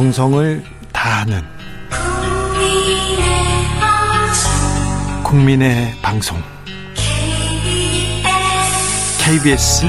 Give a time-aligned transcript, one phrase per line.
[0.00, 1.42] 정성을 다하는
[5.22, 6.38] 국민의 방송
[9.22, 9.84] KBS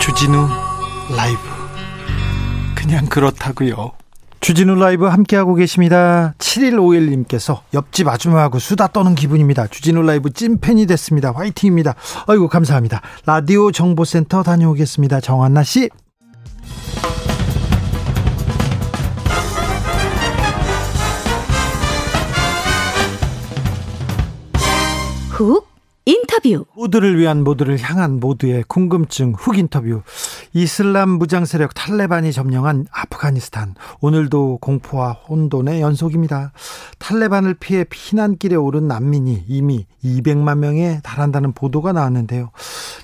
[0.00, 0.46] 주진우
[1.16, 1.40] 라이브
[2.76, 3.94] 그냥 그렇다고요.
[4.38, 6.34] 주진우 라이브 함께하고 계십니다.
[6.38, 9.66] 7151님께서 옆집 아줌마하고 수다 떠는 기분입니다.
[9.66, 11.32] 주진우 라이브 찐팬이 됐습니다.
[11.32, 11.96] 화이팅입니다.
[12.28, 13.02] 아이고, 감사합니다.
[13.26, 15.20] 라디오 정보센터 다녀오겠습니다.
[15.20, 15.90] 정한나 씨.
[25.40, 25.69] 훅
[26.10, 30.02] 인터뷰 모두를 위한 모두를 향한 모두의 궁금증 훅 인터뷰
[30.52, 36.52] 이슬람 무장 세력 탈레반이 점령한 아프가니스탄 오늘도 공포와 혼돈의 연속입니다.
[36.98, 42.50] 탈레반을 피해 피난길에 오른 난민이 이미 200만 명에 달한다는 보도가 나왔는데요.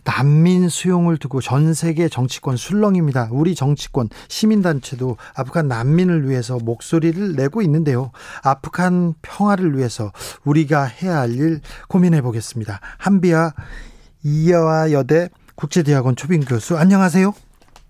[0.04, 3.28] 난민 수용을 두고 전 세계 정치권 술렁입니다.
[3.30, 8.10] 우리 정치권 시민단체도 아프간 난민을 위해서 목소리를 내고 있는데요.
[8.42, 10.10] 아프간 평화를 위해서
[10.44, 12.80] 우리가 해야 할 일 고민해 보겠습니다.
[12.98, 13.50] 한비아
[14.24, 17.32] 이여와 여대 국제대학원 초빙 교수 안녕하세요.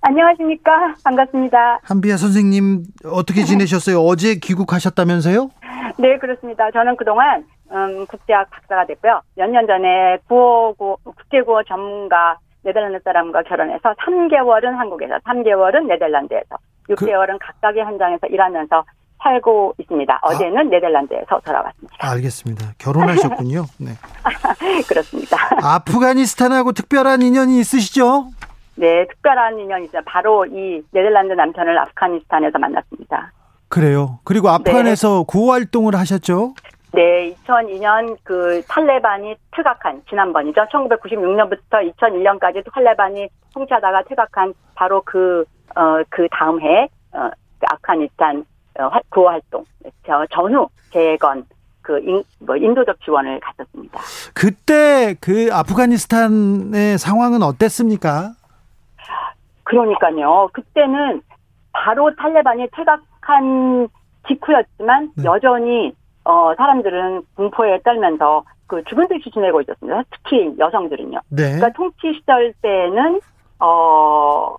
[0.02, 0.94] 안녕하십니까.
[1.04, 1.80] 반갑습니다.
[1.82, 3.98] 한비아 선생님 어떻게 지내셨어요?
[4.00, 5.50] 어제 귀국하셨다면서요?
[5.98, 6.70] 네, 그렇습니다.
[6.70, 9.20] 저는 그동안 음, 국제학 박사가 됐고요.
[9.34, 16.56] 몇 년 전에 구호구, 국제구호 전문가 네덜란드 사람과 결혼해서 3개월은 한국에서, 3개월은 네덜란드에서,
[16.90, 17.46] 6개월은 그...
[17.46, 18.84] 각각의 현장에서 일하면서
[19.22, 20.19] 살고 있습니다.
[20.22, 20.27] 아.
[20.28, 20.62] 어제는 아.
[20.62, 21.97] 네덜란드에서 돌아왔습니다.
[21.98, 22.72] 알겠습니다.
[22.78, 23.64] 결혼하셨군요.
[23.78, 23.92] 네.
[24.89, 25.36] 그렇습니다.
[25.62, 28.28] 아프가니스탄하고 특별한 인연이 있으시죠?
[28.77, 30.03] 네, 특별한 인연이 있어요.
[30.06, 33.33] 바로 이 네덜란드 남편을 아프가니스탄에서 만났습니다.
[33.69, 34.20] 그래요.
[34.25, 35.25] 그리고 아프간에서 네.
[35.27, 36.55] 구호 활동을 하셨죠?
[36.92, 40.62] 네, 2002년 그 탈레반이 퇴각한 지난번이죠.
[40.73, 48.42] 1996년부터 2001년까지 탈레반이 통치하다가 퇴각한 바로 그, 어, 그 다음 해, 어, 그 아프가니스탄 어,
[49.11, 49.64] 구호 활동,
[50.07, 51.45] 저 전후 재건
[51.83, 54.01] 그 인, 뭐 인도적 지원을 갔었습니다.
[54.35, 58.33] 그때 그 아프가니스탄의 상황은 어땠습니까?
[59.63, 60.48] 그러니까요.
[60.53, 61.23] 그때는
[61.73, 63.89] 바로 탈레반이 퇴각한
[64.27, 65.25] 직후였지만 네.
[65.25, 65.95] 여전히
[66.25, 70.03] 어 사람들은 공포에 떨면서 그 죽은 듯이 지내고 있었습니다.
[70.11, 71.20] 특히 여성들은요.
[71.29, 71.43] 네.
[71.43, 73.20] 그러니까 통치 시절 때는
[73.61, 74.57] 어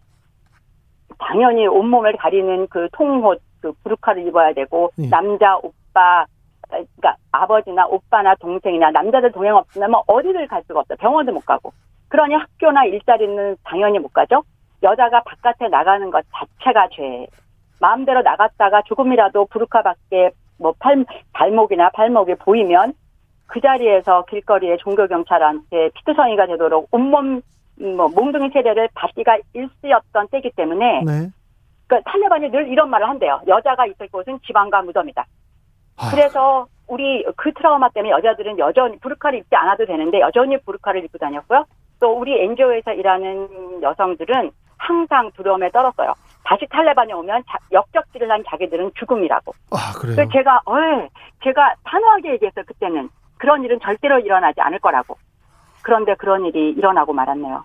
[1.20, 5.10] 당연히 온몸을 가리는 그 통옷 그 부르카를 입어야 되고 네.
[5.10, 6.26] 남자 오빠
[6.68, 10.98] 그러니까 아버지나 오빠나 동생이나 남자들 동행 없으면 뭐 어디를 갈 수가 없어요.
[10.98, 11.74] 병원도 못 가고.
[12.10, 14.44] 그러니 학교나 일자리는 당연히 못 가죠.
[14.84, 17.28] 여자가 바깥에 나가는 것 자체가 죄.
[17.80, 22.94] 마음대로 나갔다가 조금이라도 부르카 밖에 뭐 팔, 발목이나 발목이 보이면
[23.46, 27.42] 그 자리에서 길거리에 종교경찰한테 피투성이가 되도록 온몸
[27.80, 31.30] 뭐 몽둥이 세례를 받기가 일시였던 때기 때문에 네.
[31.88, 33.42] 그러니까 탈레반이 늘 이런 말을 한대요.
[33.48, 35.26] 여자가 있을 곳은 지방과 무덤이다.
[35.98, 36.12] 아.
[36.12, 41.66] 그래서 우리 그 트라우마 때문에 여자들은 여전히 부르카를 입지 않아도 되는데 여전히 부르카를 입고 다녔고요.
[42.00, 46.14] 또 우리 엔지오에서 일하는 여성들은 항상 두려움에 떨었어요.
[46.44, 49.52] 다시 탈레반이 오면 자, 역적질을 한 자기들은 죽음이라고.
[49.72, 50.16] 아, 그래요?
[50.16, 50.74] 그래서 제가, 어,
[51.44, 53.10] 제가 단호하게 얘기했어요, 그때는.
[53.38, 55.18] 그런 일은 절대로 일어나지 않을 거라고.
[55.82, 57.64] 그런데 그런 일이 일어나고 말았네요.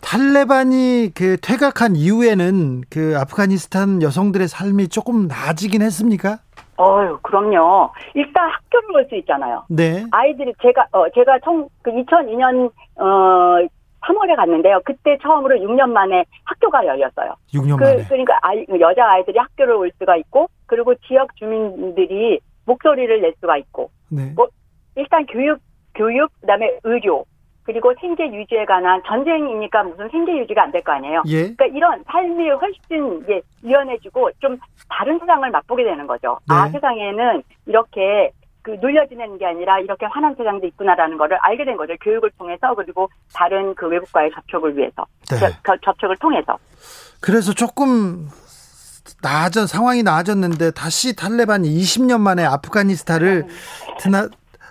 [0.00, 6.38] 탈레반이 그 퇴각한 이후에는 그 아프가니스탄 여성들의 삶이 조금 나아지긴 했습니까?
[6.80, 7.90] 어유 그럼요.
[8.14, 9.64] 일단 학교를 갈 수 있잖아요.
[9.68, 10.04] 네.
[10.12, 13.66] 아이들이 제가 어 제가 총 그 2002년 어
[14.06, 14.80] 3월에 갔는데요.
[14.84, 17.34] 그때 처음으로 6년 만에 학교가 열렸어요.
[17.52, 18.04] 6년 그, 만에.
[18.04, 23.90] 그러니까 아이, 여자 아이들이 학교를 올 수가 있고 그리고 지역 주민들이 목소리를 낼 수가 있고
[24.10, 24.32] 네.
[24.36, 24.46] 뭐
[24.94, 25.58] 일단 교육
[25.94, 27.24] 교육 그다음에 의료
[27.68, 31.22] 그리고 생계 유지에 관한 전쟁이니까 무슨 생계 유지가 안 될 거 아니에요.
[31.26, 31.42] 예.
[31.54, 34.56] 그러니까 이런 삶이 훨씬 이제 유연해지고 좀
[34.88, 36.38] 다른 세상을 맛보게 되는 거죠.
[36.48, 36.60] 아, 네.
[36.60, 38.30] 아 세상에는 이렇게
[38.62, 41.92] 그 눌려지는 게 아니라 이렇게 환한 세상도 있구나라는 거를 알게 된 거죠.
[42.00, 45.36] 교육을 통해서 그리고 다른 그 외국과의 접촉을 위해서 네.
[45.66, 46.56] 저, 접촉을 통해서.
[47.20, 48.28] 그래서 조금
[49.22, 53.46] 나아져 상황이 나아졌는데 다시 탈레반이 20년 만에 아프가니스탄을
[54.00, 54.28] 드나,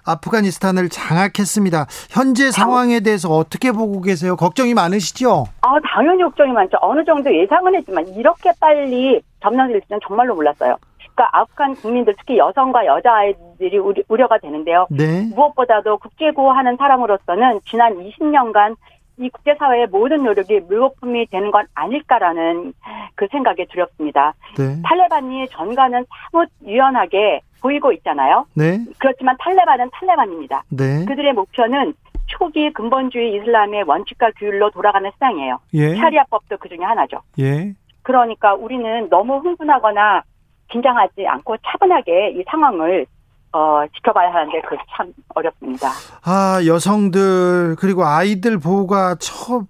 [0.08, 1.86] 아프가니스탄을 장악했습니다.
[2.10, 4.36] 현재 상황에 대해서 어떻게 보고 계세요?
[4.36, 5.46] 걱정이 많으시죠?
[5.62, 6.78] 아, 당연히 걱정이 많죠.
[6.82, 10.78] 어느 정도 예상은 했지만 이렇게 빨리 점령될 줄은 정말로 몰랐어요.
[11.18, 14.88] 그러니까 아프간 국민들 특히 여성과 여자아이들이 우려, 가 되는데요.
[14.90, 15.30] 네.
[15.34, 18.76] 무엇보다도 국제구호하는 사람으로서는 지난 20년간
[19.20, 22.74] 이 국제사회의 모든 노력이 물거품이 되는 건 아닐까라는
[23.16, 24.36] 그 생각이 두렵습니다.
[24.58, 24.80] 네.
[24.84, 28.46] 탈레반이 전가는 사뭇 유연하게 보이고 있잖아요.
[28.54, 28.80] 네.
[29.00, 30.64] 그렇지만 탈레반은 탈레반입니다.
[30.70, 31.06] 네.
[31.06, 31.94] 그들의 목표는
[32.28, 35.60] 초기 근본주의 이슬람의 원칙과 규율로 돌아가는 세상이에요.
[35.76, 35.96] 예.
[35.96, 37.22] 샤리아법도 그 중에 하나죠.
[37.40, 37.74] 예.
[38.04, 40.24] 그러니까 우리는 너무 흥분하거나
[40.72, 43.06] 긴장하지 않고 차분하게 이 상황을
[43.54, 45.90] 어, 지켜봐야 하는데 그 참 어렵습니다.
[46.26, 49.64] 아, 여성들 그리고 아이들 보호가 처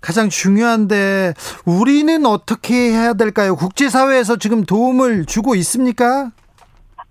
[0.00, 3.54] 가장 중요한데 우리는 어떻게 해야 될까요?
[3.54, 6.30] 국제사회에서 지금 도움을 주고 있습니까?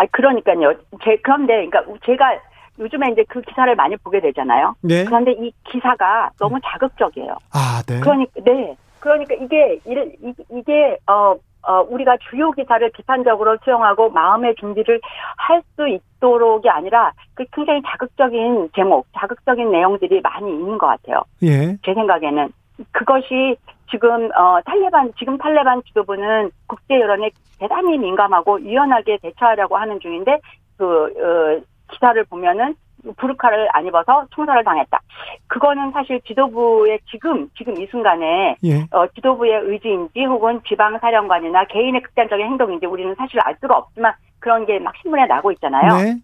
[0.01, 0.73] 아, 그러니까요.
[1.03, 2.39] 제 그런데 그러니까 제가
[2.79, 4.75] 요즘에 이제 그 기사를 많이 보게 되잖아요.
[4.81, 5.05] 네.
[5.05, 7.35] 그런데 이 기사가 너무 자극적이에요.
[7.53, 7.99] 아, 네.
[7.99, 8.75] 그러니까 네.
[8.99, 14.99] 그러니까 이게 이- 이게 어, 어 우리가 주요 기사를 비판적으로 수용하고 마음의 준비를
[15.37, 21.23] 할 수 있도록이 아니라 그 굉장히 자극적인 제목, 자극적인 내용들이 많이 있는 것 같아요.
[21.43, 21.77] 예.
[21.83, 22.51] 제 생각에는
[22.91, 23.55] 그것이
[23.91, 27.29] 지금 어 탈레반 지금 탈레반 지도부는 국제 여론에
[27.59, 30.39] 대단히 민감하고 유연하게 대처하려고 하는 중인데
[30.77, 31.61] 그 어,
[31.91, 32.75] 기사를 보면은
[33.17, 34.99] 부르카를 안 입어서 총살을 당했다.
[35.47, 38.81] 그거는 사실 지도부의 지금 지금 이 순간에 예.
[38.91, 44.65] 어, 지도부의 의지인지 혹은 지방 사령관이나 개인의 극단적인 행동인지 우리는 사실 알 수가 없지만 그런
[44.65, 45.97] 게 막 신문에 나고 있잖아요.
[45.97, 46.15] 네.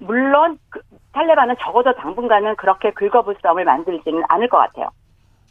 [0.00, 0.80] 물론 그,
[1.12, 4.88] 탈레반은 적어도 당분간은 그렇게 긁어부스럼을 만들지는 않을 것 같아요.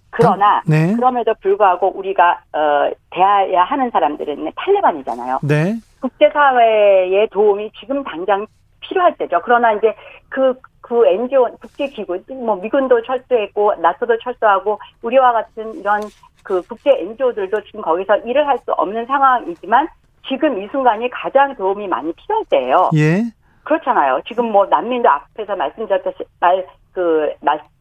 [0.09, 0.95] 그러나 네.
[0.95, 5.39] 그럼에도 불구하고 우리가 어, 대해야 하는 사람들은 탈레반이잖아요.
[5.44, 5.75] 네.
[6.01, 8.48] 국제사회의 도움이 지금 당장
[8.80, 9.42] 필요할 때죠.
[9.44, 9.94] 그러나 이제
[10.30, 16.01] 그, 그 NGO, 국제기구, 뭐 미군도 철수했고, 나토도 철수하고, 우리와 같은 이런
[16.44, 19.88] 그 국제 NGO들도 지금 거기서 일을 할 수 없는 상황이지만,
[20.27, 22.89] 지금 이 순간이 가장 도움이 많이 필요할 때예요.
[22.95, 23.24] 예.
[23.63, 24.21] 그렇잖아요.
[24.27, 26.65] 지금 뭐 난민도 앞에서 말씀드렸다시 말
[26.97, 27.31] 그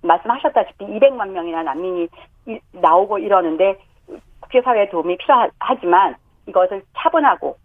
[0.02, 2.06] 말씀하셨다시피 200만 명이나 난민이
[2.48, 3.78] 이- 나오고 이러는데
[4.40, 6.16] 국제사회의 도움이 필요하지만
[6.46, 7.56] 이것을 차분하고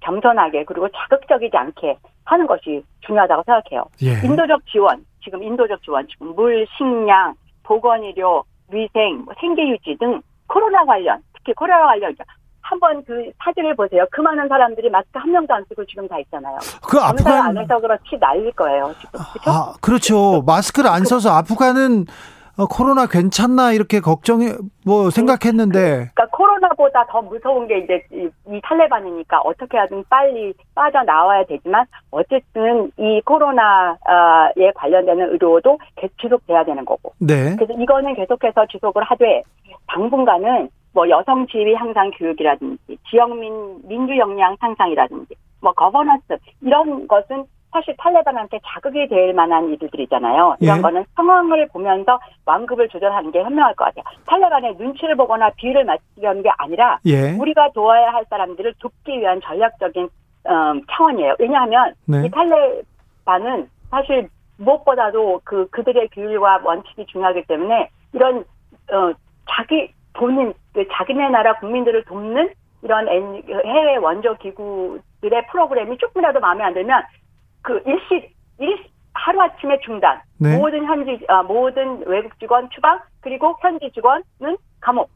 [0.00, 3.84] 겸손하게 그리고 자극적이지 않게 하는 것이 중요하다고 생각해요.
[4.02, 4.26] 예.
[4.26, 7.34] 인도적 지원, 지금 인도적 지원, 지금 물, 식량,
[7.64, 8.42] 보건의료,
[8.72, 12.16] 위생, 뭐 생계유지 등 코로나 관련, 특히 코로나 관련
[12.64, 14.06] 한번 그 사진을 보세요.
[14.10, 16.58] 그 많은 사람들이 마스크 한 명도 안 쓰고 지금 다 있잖아요.
[16.82, 18.92] 그 아프간 안 해서 그렇지 날릴 거예요.
[19.00, 19.50] 지금 그렇죠?
[19.50, 20.42] 아, 그렇죠.
[20.46, 22.06] 마스크를 안 써서 아프간은
[22.56, 24.52] 어, 코로나 괜찮나 이렇게 걱정해
[24.86, 31.02] 뭐 생각했는데 그러니까 코로나보다 더 무서운 게 이제 이, 이 탈레반이니까 어떻게 하든 빨리 빠져
[31.02, 37.12] 나와야 되지만 어쨌든 이 코로나에 관련되는 의료도 계속 지속돼야 되는 거고.
[37.18, 37.56] 네.
[37.56, 39.42] 그래서 이거는 계속해서 지속을 하되
[39.88, 47.92] 당분간은 뭐 여성 지위 향상 교육이라든지 지역민 민주 역량 상상이라든지 뭐 거버넌스 이런 것은 사실
[47.98, 50.56] 탈레반한테 자극이 될 만한 일들이잖아요.
[50.60, 50.80] 이런 예.
[50.80, 54.04] 거는 상황을 보면서 완급을 조절하는 게 현명할 것 같아요.
[54.26, 57.32] 탈레반의 눈치를 보거나 비위를 맞추려는 게 아니라 예.
[57.32, 60.08] 우리가 도와야 할 사람들을 돕기 위한 전략적인
[60.46, 61.34] 음, 차원이에요.
[61.40, 62.26] 왜냐하면 네.
[62.26, 68.44] 이 탈레반은 사실 무엇보다도 그 그들의 규율과 원칙이 중요하기 때문에 이런
[68.92, 69.12] 어,
[69.50, 72.52] 자기 본인 그 자기네 나라 국민들을 돕는
[72.82, 77.02] 이런 해외 원조 기구들의 프로그램이 조금이라도 마음에 안 들면
[77.62, 78.84] 그 일시 일
[79.14, 80.56] 하루 아침에 중단 네.
[80.56, 85.10] 모든 현지 아, 모든 외국 직원 추방 그리고 현지 직원은 감옥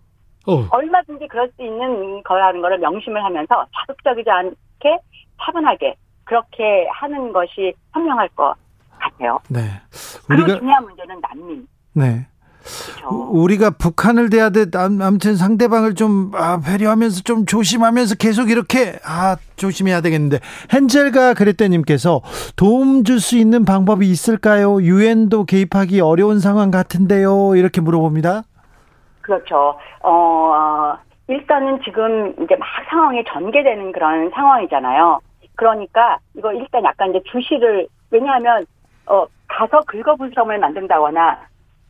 [0.47, 0.67] 어.
[0.71, 4.99] 얼마든지 그럴 수 있는 거라는 거를 명심을 하면서 자극적이지 않게
[5.43, 5.94] 차분하게
[6.25, 8.55] 그렇게 하는 것이 현명할 것
[8.99, 9.39] 같아요.
[9.49, 9.61] 네.
[10.27, 11.69] 그리고 우리가 중요한 문제는 난민.
[11.94, 12.27] 네.
[12.97, 13.09] 그렇죠.
[13.31, 20.01] 우리가 북한을 대하듯 암- 아무튼 상대방을 좀 아, 배려하면서 좀 조심하면서 계속 이렇게 아 조심해야
[20.01, 20.41] 되겠는데
[20.72, 22.20] 헨젤과 그레떼님께서
[22.56, 24.81] 도움 줄 수 있는 방법이 있을까요?
[24.81, 27.56] 유엔도 개입하기 어려운 상황 같은데요.
[27.56, 28.43] 이렇게 물어봅니다.
[29.22, 29.77] 그렇죠.
[30.03, 30.96] 어,
[31.27, 35.20] 일단은 지금 이제 막 상황이 전개되는 그런 상황이잖아요.
[35.56, 38.65] 그러니까 이거 일단 약간 이제 주시를 왜냐하면
[39.06, 41.39] 어 가서 긁어부스럼을 만든다거나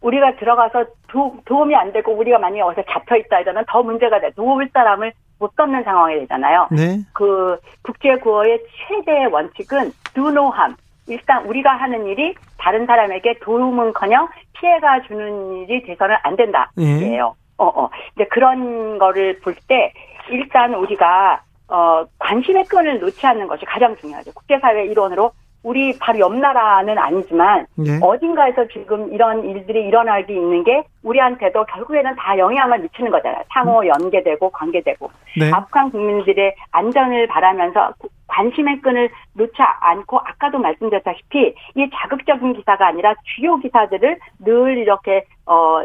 [0.01, 4.31] 우리가 들어가서 도, 도움이 안 되고 우리가 만약에 어디서 잡혀 있다 이러면 더 문제가 돼.
[4.33, 6.69] 도울 사람을 못 돕는 상황이 되잖아요.
[6.71, 6.99] 네.
[7.13, 10.75] 그 국제구호의 최대 원칙은 do no harm.
[11.07, 16.71] 일단 우리가 하는 일이 다른 사람에게 도움은커녕 피해가 주는 일이 돼서는 안 된다.
[16.79, 16.85] 예.
[16.85, 17.35] 이에요.
[17.57, 17.91] 어, 어.
[18.15, 19.93] 근데 그런 거를 볼 때
[20.31, 24.33] 일단 우리가 어 관심의 끈을 놓지 않는 것이 가장 중요하죠.
[24.35, 27.99] 국제사회 일원으로 우리 바로 옆 나라는 아니지만 예.
[28.01, 33.43] 어딘가에서 지금 이런 일들이 일어나게 있는 게 우리한테도 결국에는 다 영향을 미치는 거잖아요.
[33.53, 35.51] 상호 연계되고 관계되고 네.
[35.53, 37.93] 아프간 국민들의 안전을 바라면서
[38.29, 45.83] 관심의 끈을 놓지 않고 아까도 말씀드렸다시피 이 자극적인 기사가 아니라 주요 기사들을 늘 이렇게 어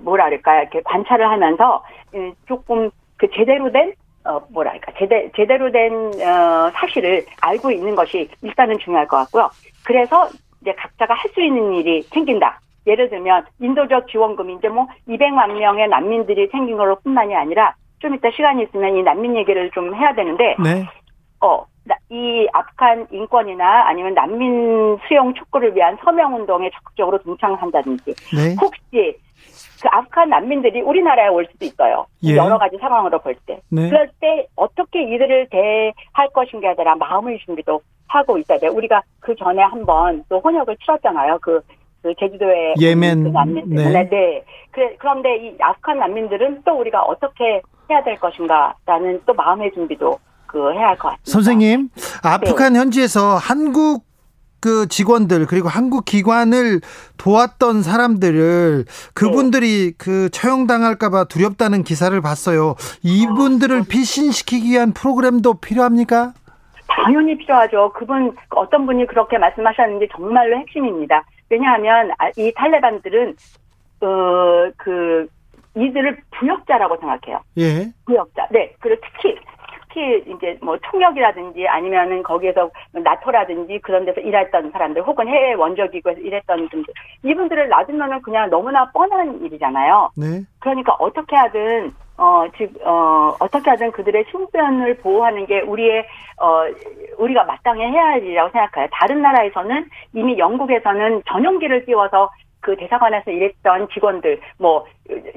[0.00, 3.92] 뭐랄까 이렇게 관찰을 하면서 음, 조금 그 제대로 된
[4.28, 9.48] 어, 뭐랄까, 제대, 제대로 된, 어, 사실을 알고 있는 것이 일단은 중요할 것 같고요.
[9.84, 10.28] 그래서
[10.60, 12.60] 이제 각자가 할 수 있는 일이 생긴다.
[12.86, 18.30] 예를 들면, 인도적 지원금, 이제 뭐, 200만 명의 난민들이 생긴 걸로 뿐만이 아니라, 좀 이따
[18.30, 20.86] 시간이 있으면 이 난민 얘기를 좀 해야 되는데 네.
[21.40, 21.64] 어,
[22.10, 28.54] 이 아프간 인권이나 아니면 난민 수용 촉구를 위한 서명 운동에 적극적으로 동참한다든지 네.
[28.60, 29.18] 혹시
[29.82, 32.06] 그 아프간 난민들이 우리나라에 올 수도 있어요.
[32.24, 32.36] 예.
[32.36, 33.60] 여러 가지 상황으로 볼 때.
[33.70, 33.88] 네.
[33.88, 38.72] 그럴 때 어떻게 이들을 대할 것인가에 대한 마음의 준비도 하고 있어야 돼요.
[38.72, 41.38] 우리가 그 전에 한번 또 혼역을 치렀잖아요.
[41.42, 41.60] 그,
[42.02, 43.76] 그 제주도에 예멘, 그 난민들.
[43.76, 43.92] 네.
[43.92, 44.08] 네.
[44.08, 44.44] 네.
[44.70, 47.60] 그래, 그런데 이 아프간 난민들은 또 우리가 어떻게
[47.90, 51.30] 해야 될 것인가라는 또 마음의 준비도 그 해야 할 것 같습니다.
[51.30, 51.88] 선생님,
[52.22, 52.78] 아프간 네.
[52.78, 54.04] 현지에서 한국
[54.60, 56.80] 그 직원들 그리고 한국 기관을
[57.16, 58.84] 도왔던 사람들을
[59.14, 62.74] 그분들이 그 처형당할까봐 두렵다는 기사를 봤어요.
[63.02, 66.32] 이분들을 피신시키기 위한 프로그램도 필요합니까?
[66.88, 67.92] 당연히 필요하죠.
[67.94, 71.24] 그분 어떤 분이 그렇게 말씀하셨는지 정말로 핵심입니다.
[71.50, 73.36] 왜냐하면 아, 이 탈레반들은
[74.00, 75.28] 어그
[75.76, 77.40] 이들을 부역자라고 생각해요.
[77.58, 77.92] 예.
[78.06, 78.48] 부역자.
[78.50, 78.74] 네.
[78.80, 79.36] 그리고 특히
[79.98, 86.68] 특히 이제 뭐 통역이라든지 아니면은 거기에서 나토라든지 그런 데서 일했던 사람들 혹은 해외 원조기구에서 일했던
[86.68, 90.10] 분들 이분들을 놔두면은 그냥 너무나 뻔한 일이잖아요.
[90.16, 90.42] 네.
[90.60, 96.04] 그러니까 어떻게 하든 어, 즉, 어, 어떻게 하든 그들의 신변을 보호하는 게 우리의,
[96.40, 96.64] 어,
[97.16, 98.88] 우리가 마땅히 해야 할 일이라고 생각해요.
[98.90, 102.28] 다른 나라에서는 이미 영국에서는 전용기를 띄워서
[102.60, 104.84] 그 대사관에서 일했던 직원들, 뭐,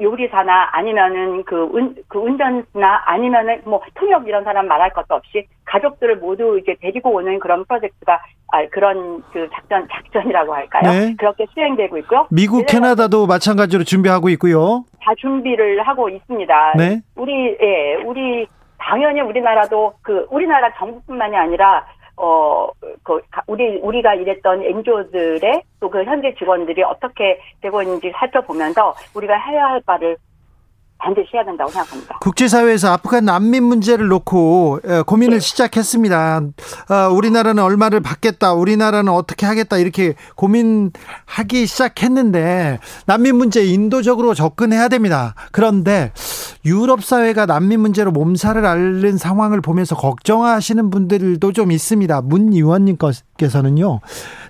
[0.01, 6.17] 요리사나 아니면은 그, 운, 그 운전수나 아니면은 뭐, 통역 이런 사람 말할 것도 없이 가족들을
[6.17, 8.19] 모두 이제 데리고 오는 그런 프로젝트가,
[8.51, 10.91] 아, 그런 그 작전, 작전이라고 할까요?
[10.91, 11.15] 네.
[11.17, 12.27] 그렇게 수행되고 있고요.
[12.31, 14.83] 미국, 캐나다도 마찬가지로 준비하고 있고요.
[15.01, 16.73] 다 준비를 하고 있습니다.
[16.77, 17.01] 네.
[17.15, 18.45] 우리 예, 우리
[18.77, 21.85] 당연히 우리나라도 그 우리나라 정부뿐만이 아니라
[22.21, 22.69] 어
[23.03, 29.65] 그 우리 우리가 일했던 엔조들의 또 그 현재 직원들이 어떻게 되고 있는지 살펴보면서 우리가 해야
[29.65, 30.15] 할 바를
[31.01, 32.19] 반드시 해야 된다고 생각합니다.
[32.19, 35.39] 국제사회에서 아프간 난민 문제를 놓고 에, 고민을 네.
[35.39, 36.41] 시작했습니다.
[36.89, 45.33] 어, 우리나라는 얼마를 받겠다, 우리나라는 어떻게 하겠다 이렇게 고민하기 시작했는데 난민 문제 인도적으로 접근해야 됩니다.
[45.51, 46.11] 그런데
[46.65, 52.21] 유럽 사회가 난민 문제로 몸살을 앓는 상황을 보면서 걱정하시는 분들도 좀 있습니다.
[52.21, 53.23] 문 의원님께서
[53.61, 53.99] 는요.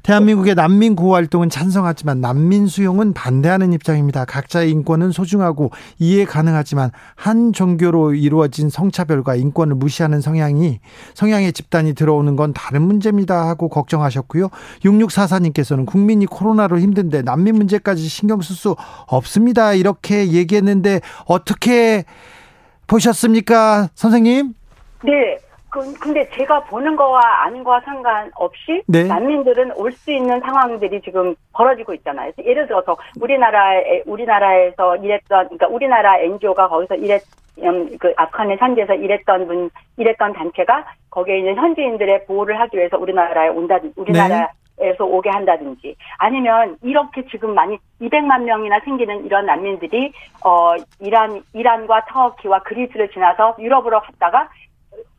[0.03, 4.25] 대한민국의 난민 구호 활동은 찬성하지만 난민 수용은 반대하는 입장입니다.
[4.25, 10.79] 각자의 인권은 소중하고 이해 가능하지만 한 종교로 이루어진 성차별과 인권을 무시하는 성향이
[11.13, 14.49] 성향의 집단이 들어오는 건 다른 문제입니다 하고 걱정하셨고요.
[14.83, 18.75] 6644님께서는 국민이 코로나로 힘든데 난민 문제까지 신경 쓸 수
[19.07, 19.73] 없습니다.
[19.73, 22.05] 이렇게 얘기했는데 어떻게
[22.87, 24.53] 보셨습니까, 선생님?
[25.05, 25.37] 네.
[25.71, 29.05] 그, 근데 제가 보는 거와 아닌 거와 상관없이 네.
[29.05, 32.31] 난민들은 올 수 있는 상황들이 지금 벌어지고 있잖아요.
[32.43, 37.21] 예를 들어서 우리나라에 우리나라에서 일했던 그러니까 우리나라 NGO가 거기서 일했
[37.61, 43.49] 음, 그 아프간의 산지에서 일했던 분 일했던 단체가 거기에 있는 현지인들의 보호를 하기 위해서 우리나라에
[43.49, 44.47] 온다든지 우리나라
[44.79, 50.11] 에서 오게 한다든지 아니면 이렇게 지금 많이 200만 명이나 생기는 이런 난민들이
[50.43, 54.49] 어 이란 이란과 터키와 그리스를 지나서 유럽으로 갔다가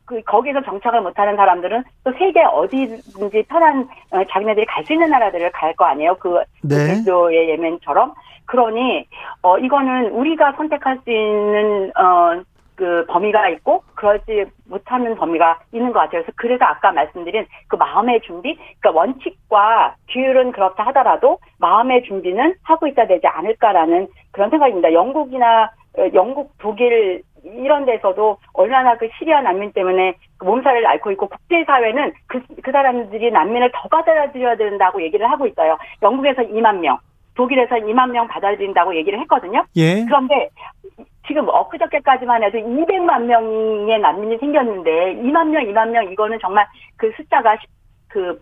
[0.05, 5.51] 그 거기서 정착을 못하는 사람들은 또 세계 어디든지 편한 어, 자기네들이 갈 수 있는 나라들을
[5.51, 6.15] 갈 거 아니에요.
[6.19, 6.75] 그 네.
[6.75, 8.13] 제주도의 예멘처럼
[8.45, 9.07] 그러니
[9.41, 12.43] 어 이거는 우리가 선택할 수 있는 어
[12.75, 16.23] 그 범위가 있고 그러지 못하는 범위가 있는 것 같아요.
[16.23, 22.87] 그래서 그래서 아까 말씀드린 그 마음의 준비, 그러니까 원칙과 규율은 그렇다 하더라도 마음의 준비는 하고
[22.87, 24.91] 있어야 되지 않을까라는 그런 생각입니다.
[24.93, 31.27] 영국이나 어, 영국, 독일 이런 데서도 얼마나 그 시리아 난민 때문에 그 몸살을 앓고 있고
[31.27, 35.77] 국제사회는 그, 그 사람들이 난민을 더 받아들여야 된다고 얘기를 하고 있어요.
[36.01, 36.97] 영국에서 2만 명,
[37.35, 39.63] 독일에서 2만 명 받아들인다고 얘기를 했거든요.
[39.75, 40.05] 예.
[40.05, 40.49] 그런데
[41.27, 46.65] 지금 엊그저께까지만 해도 200만 명의 난민이 생겼는데 2만 명, 2만 명 이거는 정말
[46.97, 47.69] 그 숫자가 십-
[48.09, 48.39] 그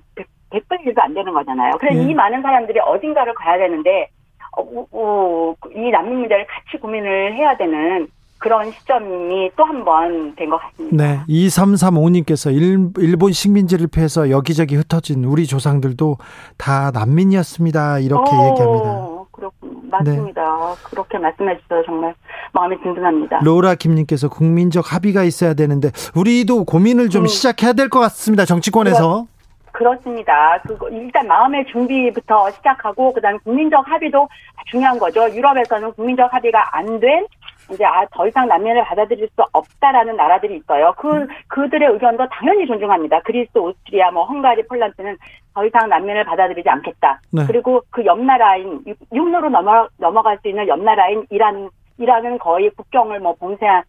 [0.51, 1.77] 100, 분일도안 되는 거잖아요.
[1.79, 2.03] 그래서 예.
[2.03, 4.09] 이 많은 사람들이 어딘가를 가야 되는데
[4.57, 8.07] 어, 우- 우- 이 난민 문제를 같이 고민을 해야 되는
[8.41, 10.97] 그런 시점이 또 한 번 된 것 같습니다.
[10.97, 11.19] 네.
[11.29, 12.51] 2335님께서
[12.97, 16.17] 일본 식민지를 패해서 여기저기 흩어진 우리 조상들도
[16.57, 17.99] 다 난민이었습니다.
[17.99, 19.07] 이렇게 오, 얘기합니다.
[19.31, 19.81] 그렇군요.
[19.91, 20.75] 맞습니다.
[20.83, 22.13] 그렇게 말씀해 주셔서 정말
[22.53, 23.39] 마음이 든든합니다.
[23.43, 27.27] 로라 김님께서 국민적 합의가 있어야 되는데 우리도 고민을 좀 음.
[27.27, 28.45] 시작해야 될 것 같습니다.
[28.45, 29.25] 정치권에서.
[29.73, 30.61] 그렇습니다.
[30.67, 34.27] 그 일단 마음의 준비부터 시작하고 그다음에 국민적 합의도
[34.69, 35.29] 중요한 거죠.
[35.33, 37.25] 유럽에서는 국민적 합의가 안 된
[37.71, 40.93] 이제 아, 더 이상 난민을 받아들일 수 없다라는 나라들이 있어요.
[40.97, 43.21] 그 그들의 의견도 당연히 존중합니다.
[43.21, 45.17] 그리스, 오스트리아, 뭐 헝가리, 폴란드는
[45.53, 47.19] 더 이상 난민을 받아들이지 않겠다.
[47.33, 47.43] 네.
[47.47, 52.71] 그리고 그 옆 나라인 육- 육로로 넘어 넘어갈 수 있는 옆 나라인 이란 이라는 거의
[52.71, 53.83] 국경을 뭐 봉쇄한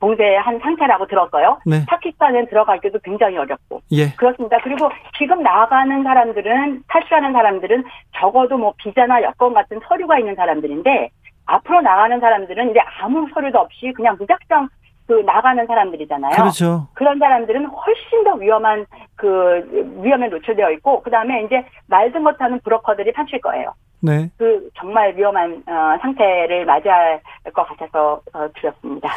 [0.00, 1.58] 봉쇄한 상태라고 들었어요.
[1.64, 1.84] 네.
[1.86, 4.08] 파키스탄은 들어가기도 굉장히 어렵고 예.
[4.16, 4.58] 그렇습니다.
[4.64, 7.84] 그리고 지금 나가는 사람들은 탈출하는 사람들은
[8.18, 11.10] 적어도 뭐 비자나 여권 같은 서류가 있는 사람들인데
[11.46, 14.68] 앞으로 나가는 사람들은 이제 아무 서류도 없이 그냥 무작정
[15.06, 16.32] 그 나가는 사람들이잖아요.
[16.36, 16.88] 그렇죠.
[16.94, 23.40] 그런 사람들은 훨씬 더 위험한 그 위험에 노출되어 있고 그다음에 이제 말든 못하는 브로커들이 판칠
[23.40, 23.74] 거예요.
[24.04, 24.30] 네.
[24.36, 27.20] 그 정말 위험한 어, 상태를 맞이할
[27.54, 29.10] 것 같아서 어, 드렸습니다.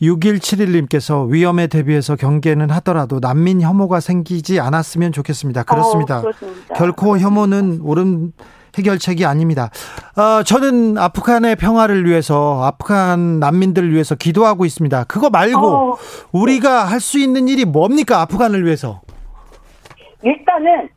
[0.00, 5.64] 6171님께서 위험에 대비해서 경계는 하더라도 난민 혐오가 생기지 않았으면 좋겠습니다.
[5.64, 6.18] 그렇습니다.
[6.18, 6.74] 어, 그렇습니다.
[6.74, 8.32] 결코 혐오는 옳은
[8.78, 9.70] 해결책이 아닙니다.
[10.16, 15.04] 어, 저는 아프간의 평화를 위해서 아프간 난민들을 위해서 기도하고 있습니다.
[15.04, 15.96] 그거 말고 어,
[16.32, 19.00] 우리가 할 수 있는 일이 뭡니까 아프간을 위해서?
[20.22, 20.88] 일단은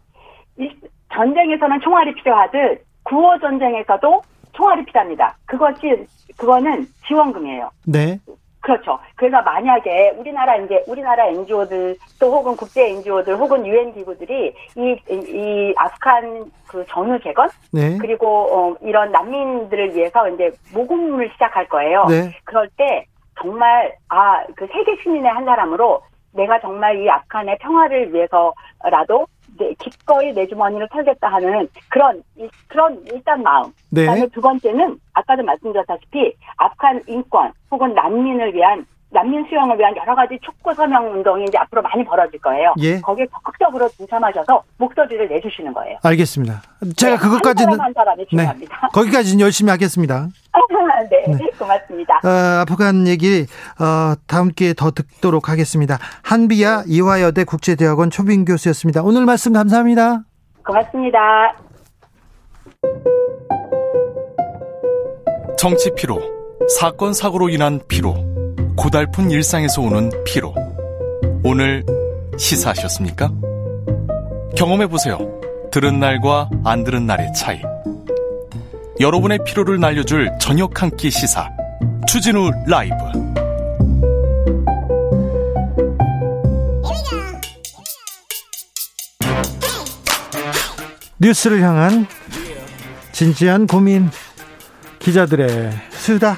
[1.15, 5.37] 전쟁에서는 총알이 필요하듯 구호 전쟁에서도 총알이 필요합니다.
[5.45, 6.05] 그것이
[6.37, 7.69] 그거는 지원금이에요.
[7.85, 8.19] 네.
[8.63, 8.97] 그렇죠.
[9.15, 15.73] 그래서 만약에 우리나라 이제 우리나라 NGO들 또 혹은 국제 NGO들 혹은 유엔 기구들이 이, 이
[15.77, 17.97] 아프간 그 정유 개건 네.
[17.99, 22.05] 그리고 어, 이런 난민들을 위해서 이제 모금을 시작할 거예요.
[22.07, 22.31] 네.
[22.45, 23.05] 그럴 때
[23.39, 26.01] 정말 아 그 세계 시민의 한 사람으로
[26.33, 28.53] 내가 정말 이 아프간의 평화를 위해서라도
[29.19, 29.32] 네,
[29.79, 32.23] 기꺼이 내 주머니를 털겠다 하는 그런
[32.67, 33.71] 그런 일단 마음.
[33.89, 34.01] 네.
[34.01, 40.37] 그다음에 두 번째는 아까도 말씀드렸다시피 아프간 인권 혹은 난민을 위한 난민 수용을 위한 여러 가지
[40.41, 42.73] 촉구 서명 운동이 이제 앞으로 많이 벌어질 거예요.
[42.79, 42.99] 예.
[42.99, 45.99] 거기에 적극적으로 동참하셔서 목소리를 내주시는 거예요.
[46.03, 46.63] 알겠습니다.
[46.97, 48.29] 제가 네, 그것까지는 한 사람이 네.
[48.29, 48.75] 중요합니다.
[48.81, 50.29] 네, 거기까지는 열심히 하겠습니다.
[51.09, 52.19] 네, 네, 고맙습니다.
[52.23, 53.45] 어, 아프간 얘기
[53.79, 55.97] 어, 다음 기회에 더 듣도록 하겠습니다.
[56.23, 59.01] 한비야 이화여대 국제대학원 초빙 교수였습니다.
[59.03, 60.23] 오늘 말씀 감사합니다.
[60.65, 61.19] 고맙습니다.
[65.57, 66.19] 정치 피로,
[66.77, 68.15] 사건 사고로 인한 피로,
[68.75, 70.53] 고달픈 일상에서 오는 피로.
[71.43, 71.83] 오늘
[72.37, 73.31] 시사하셨습니까?
[74.57, 75.17] 경험해 보세요.
[75.71, 77.61] 들은 날과 안 들은 날의 차이.
[78.99, 81.49] 여러분의 피로를 날려줄 저녁 한 끼 시사
[82.07, 82.93] 추진우 라이브
[91.19, 92.05] 뉴스를 향한
[93.11, 94.09] 진지한 고민
[94.99, 96.37] 기자들의 수다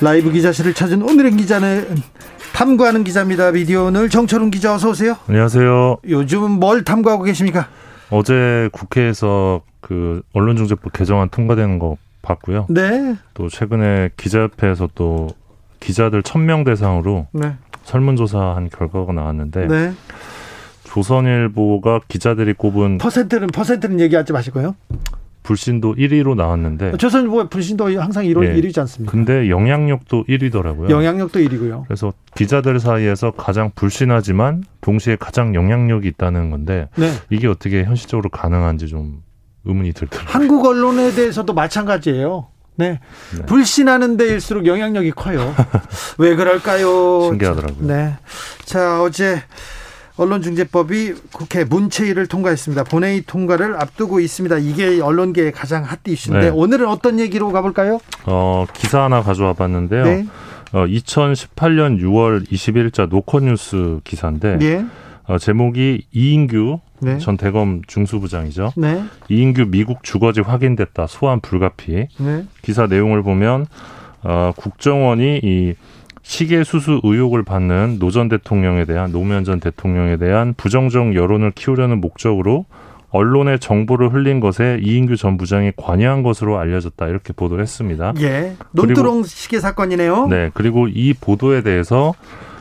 [0.00, 2.02] 라이브 기자실을 찾은 오늘의 기자는
[2.52, 3.50] 탐구하는 기자입니다.
[3.50, 5.16] 미디어 오늘 정철훈 기자 어서 오세요.
[5.28, 5.96] 안녕하세요.
[6.08, 7.68] 요즘은 뭘 탐구하고 계십니까?
[8.14, 12.66] 어제 국회에서 그 언론중재법 개정안 통과되는 거 봤고요.
[12.70, 13.16] 네.
[13.34, 15.30] 또 최근에 기자협회에서 또
[15.80, 17.54] 기자들 천 명 대상으로 네.
[17.82, 19.92] 설문조사한 결과가 나왔는데 네.
[20.84, 24.76] 조선일보가 기자들이 꼽은 퍼센트는 퍼센트는 얘기하지 마시고요.
[25.44, 28.60] 불신도 1위로 나왔는데 조선일보 불신도 항상 1위, 예.
[28.60, 29.12] 1위지 않습니까?
[29.12, 30.90] 근데 영향력도 1위더라고요.
[30.90, 31.84] 영향력도 1위고요.
[31.86, 37.12] 그래서 기자들 사이에서 가장 불신하지만 동시에 가장 영향력이 있다는 건데 네.
[37.30, 39.22] 이게 어떻게 현실적으로 가능한지 좀
[39.64, 40.32] 의문이 들더라고요.
[40.32, 42.48] 한국 언론에 대해서도 마찬가지예요.
[42.76, 42.98] 네.
[43.36, 43.46] 네.
[43.46, 45.54] 불신하는 데일수록 영향력이 커요.
[46.18, 47.22] 왜 그럴까요?
[47.28, 47.86] 신기하더라고요.
[47.86, 48.16] 네.
[48.64, 49.42] 자, 어제
[50.16, 52.84] 언론중재법이 국회 문체위를 통과했습니다.
[52.84, 54.58] 본회의 통과를 앞두고 있습니다.
[54.58, 56.48] 이게 언론계의 가장 핫 이슈인데 네.
[56.50, 57.98] 오늘은 어떤 얘기로 가볼까요?
[58.26, 60.04] 어, 기사 하나 가져와 봤는데요.
[60.04, 60.26] 네.
[60.72, 64.86] 어, 2018년 6월 20일자 노컷뉴스 기사인데 네.
[65.26, 67.18] 어, 제목이 이인규 네.
[67.18, 68.72] 전 대검 중수부장이죠.
[68.76, 69.02] 네.
[69.28, 71.06] 이인규 미국 주거지 확인됐다.
[71.08, 72.06] 소환 불가피.
[72.18, 72.44] 네.
[72.62, 73.66] 기사 내용을 보면
[74.22, 75.74] 어, 국정원이 이
[76.24, 82.00] 시계 수수 의혹을 받는 노 전 대통령에 대한 노무현 전 대통령에 대한 부정적 여론을 키우려는
[82.00, 82.64] 목적으로
[83.10, 88.12] 언론의 정보를 흘린 것에 이인규 전 부장이 관여한 것으로 알려졌다 이렇게 보도를 했습니다.
[88.20, 90.26] 예, 논두렁 시계 사건이네요.
[90.26, 92.14] 네, 그리고 이 보도에 대해서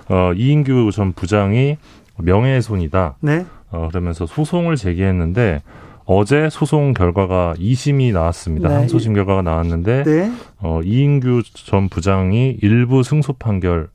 [0.09, 1.77] 어, 이인규 전 부장이
[2.17, 3.15] 명예훼손이다.
[3.21, 3.45] 네.
[3.71, 5.63] 어, 그러면서 소송을 제기했는데
[6.05, 8.69] 어제 소송 결과가 2심이 나왔습니다.
[8.69, 8.75] 네.
[8.75, 10.31] 항소심 결과가 나왔는데 네.
[10.59, 13.89] 어, 이인규 전 부장이 일부 승소 판결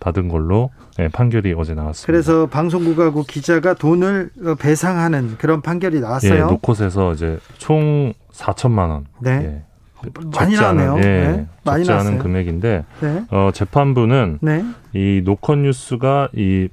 [0.00, 2.06] 받은 걸로 네, 판결이 어제 나왔습니다.
[2.06, 6.34] 그래서 방송국하고 기자가 돈을 배상하는 그런 판결이 나왔어요.
[6.34, 9.06] 예, 노컷에서 이제 총 4천만 원.
[9.20, 9.64] 네.
[10.04, 10.96] 예, 많이 나네요.
[10.98, 11.46] 예, 네.
[11.64, 13.24] 많이 적지 않은 금액인데 네.
[13.30, 14.64] 어, 재판부는 네.
[14.92, 16.68] 이 노컷 뉴스가 이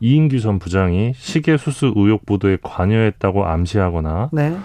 [0.00, 4.56] 이인규 전 부장이 시계 수수 의혹 보도에 관여했다고 암시하거나 네.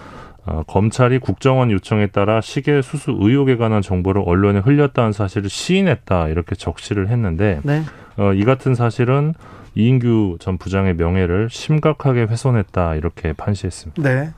[0.46, 6.56] 어, 검찰이 국정원 요청에 따라 시계 수수 의혹에 관한 정보를 언론에 흘렸다는 사실을 시인했다 이렇게
[6.56, 7.84] 적시를 했는데 네.
[8.18, 9.34] 어, 이 같은 사실은
[9.76, 14.04] 이인규 전 부장의 명예를 심각하게 훼손했다 이렇게 판시했습니다.
[14.04, 14.32] 네.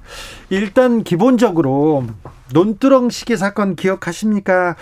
[0.49, 2.05] 일단 기본적으로
[2.53, 4.75] 논두렁 시계 사건 기억하십니까?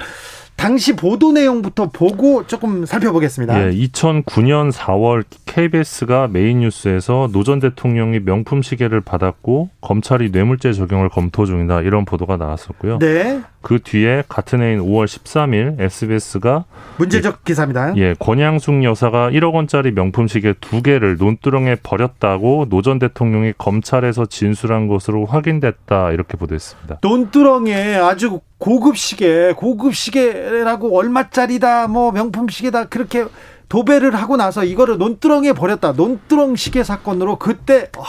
[0.56, 3.68] 당시 보도 내용부터 보고 조금 살펴보겠습니다.
[3.68, 11.10] 예, 2009년 4월 KBS가 메인 뉴스에서 노 전 대통령이 명품 시계를 받았고 검찰이 뇌물죄 적용을
[11.10, 13.00] 검토 중이다 이런 보도가 나왔었고요.
[13.00, 13.42] 네.
[13.62, 16.64] 그 뒤에 같은 해인 5월 13일 SBS가
[16.98, 17.94] 문제적 예, 기사입니다.
[17.98, 24.26] 예, 권양숙 여사가 1억 원짜리 명품 시계 두 개를 논두렁에 버렸다고 노 전 대통령이 검찰에서
[24.26, 27.00] 진술한 것으로 확인됐다 이렇게 보도했습니다.
[27.02, 33.26] 논두렁에 아주 고급 시계, 고급 시계라고 얼마짜리다, 뭐 명품 시계다 그렇게
[33.68, 35.92] 도배를 하고 나서 이거를 논두렁에 버렸다.
[35.92, 38.04] 논두렁 시계 사건으로 그때 어,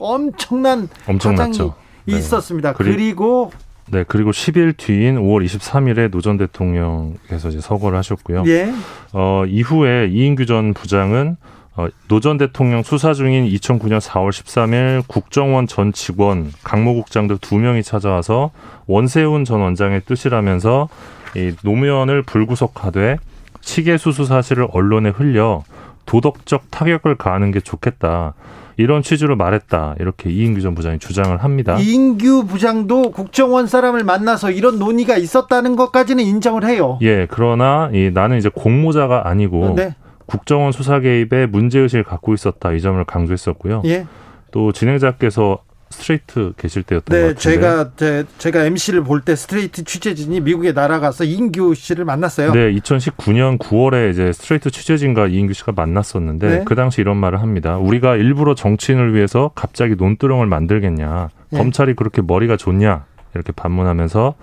[0.00, 1.74] 엄청난 엄청났죠.
[2.06, 2.16] 네.
[2.16, 2.72] 있었습니다.
[2.72, 3.52] 그리, 그리고
[3.86, 8.42] 네, 그리고 10일 뒤인 5월 23일에 노 전 대통령께서 이제 서거를 하셨고요.
[8.48, 8.72] 예.
[9.12, 11.59] 어, 이후에 이인규 전 부장은 어,
[12.08, 17.82] 노전 대통령 수사 중인 2009년 4월 13일 국정원 전 직원 강모 국장 등 두 명이
[17.82, 18.50] 찾아와서
[18.86, 20.88] 원세훈 전 원장의 뜻이라면서
[21.36, 23.18] 이 노무현을 불구속하되
[23.60, 25.62] 시계 수수 사실을 언론에 흘려
[26.06, 28.34] 도덕적 타격을 가하는 게 좋겠다.
[28.76, 29.96] 이런 취지로 말했다.
[30.00, 31.78] 이렇게 이인규 전 부장이 주장을 합니다.
[31.78, 36.98] 이인규 부장도 국정원 사람을 만나서 이런 논의가 있었다는 것까지는 인정을 해요.
[37.02, 39.94] 예, 그러나 이 나는 이제 공모자가 아니고 네.
[40.30, 42.72] 국정원 수사 개입에 문제의식을 갖고 있었다.
[42.72, 43.82] 이 점을 강조했었고요.
[43.86, 44.06] 예.
[44.52, 45.58] 또 진행자께서
[45.92, 47.40] 스트레이트 계실 때였던 네, 것 같은데.
[47.40, 52.52] 제가 제, 제가 MC를 볼 때 스트레이트 취재진이 미국에 날아가서 이인규 씨를 만났어요.
[52.52, 56.64] 네, 2019년 9월에 이제 스트레이트 취재진과 이인규 씨가 만났었는데 네.
[56.64, 57.76] 그 당시 이런 말을 합니다.
[57.76, 61.28] 우리가 일부러 정치인을 위해서 갑자기 논두렁을 만들겠냐?
[61.50, 61.58] 네.
[61.58, 63.04] 검찰이 그렇게 머리가 좋냐?
[63.34, 64.34] 이렇게 반문하면서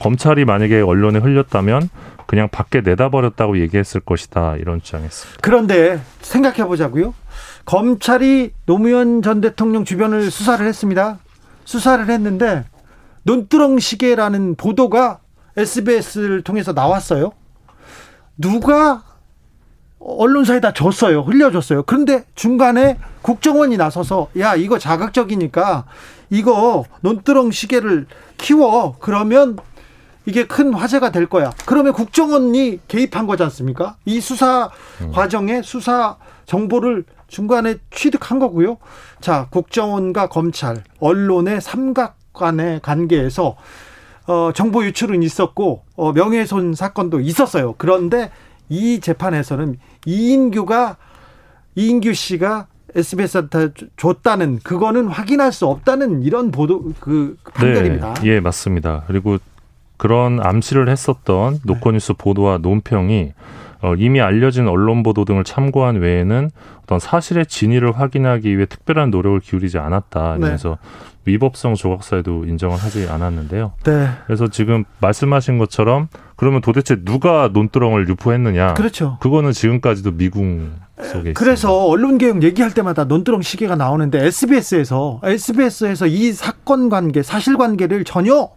[0.00, 1.88] 검찰이 만약에 언론에 흘렸다면
[2.26, 5.40] 그냥 밖에 내다버렸다고 얘기했을 것이다 이런 주장했습니다.
[5.42, 7.14] 그런데 생각해 보자고요.
[7.64, 11.18] 검찰이 노무현 전 대통령 주변을 수사를 했습니다.
[11.64, 12.64] 수사를 했는데
[13.24, 15.20] 논두렁 시계라는 보도가
[15.56, 17.32] SBS를 통해서 나왔어요.
[18.36, 19.02] 누가
[20.00, 21.20] 언론사에다 줬어요.
[21.20, 21.84] 흘려줬어요.
[21.84, 25.84] 그런데 중간에 국정원이 나서서 야 이거 자극적이니까
[26.32, 28.06] 이거 논두렁 시계를
[28.38, 29.58] 키워 그러면
[30.24, 31.52] 이게 큰 화제가 될 거야.
[31.66, 33.96] 그러면 국정원이 개입한 거지 않습니까?
[34.06, 34.70] 이 수사
[35.02, 35.12] 음.
[35.12, 36.16] 과정에 수사
[36.46, 38.78] 정보를 중간에 취득한 거고요.
[39.20, 43.56] 자, 국정원과 검찰, 언론의 삼각 간의 관계에서
[44.26, 47.74] 어, 정보 유출은 있었고 어, 명예훼손 사건도 있었어요.
[47.76, 48.30] 그런데
[48.70, 50.96] 이 재판에서는 이인규가
[51.74, 58.14] 이인규 씨가 SBS한테 줬다는 그거는 확인할 수 없다는 이런 보도 그 판결입니다.
[58.14, 59.04] 네, 예, 맞습니다.
[59.06, 59.38] 그리고
[59.96, 63.32] 그런 암시를 했었던 노컷뉴스 보도와 논평이
[63.82, 66.50] 어, 이미 알려진 언론 보도 등을 참고한 외에는
[66.82, 70.36] 어떤 사실의 진위를 확인하기 위해 특별한 노력을 기울이지 않았다.
[70.38, 71.12] 그래서 네.
[71.24, 73.72] 위법성 조각사에도 인정을 하지 않았는데요.
[73.84, 74.08] 네.
[74.26, 78.74] 그래서 지금 말씀하신 것처럼 그러면 도대체 누가 논두렁을 유포했느냐?
[78.74, 79.18] 그렇죠.
[79.20, 80.72] 그거는 지금까지도 미궁
[81.04, 81.84] 속에 그래서 있습니다.
[81.84, 88.50] 언론 개혁 얘기할 때마다 논두렁 시계가 나오는데 SBS에서 SBS에서 이 사건 관계, 사실 관계를 전혀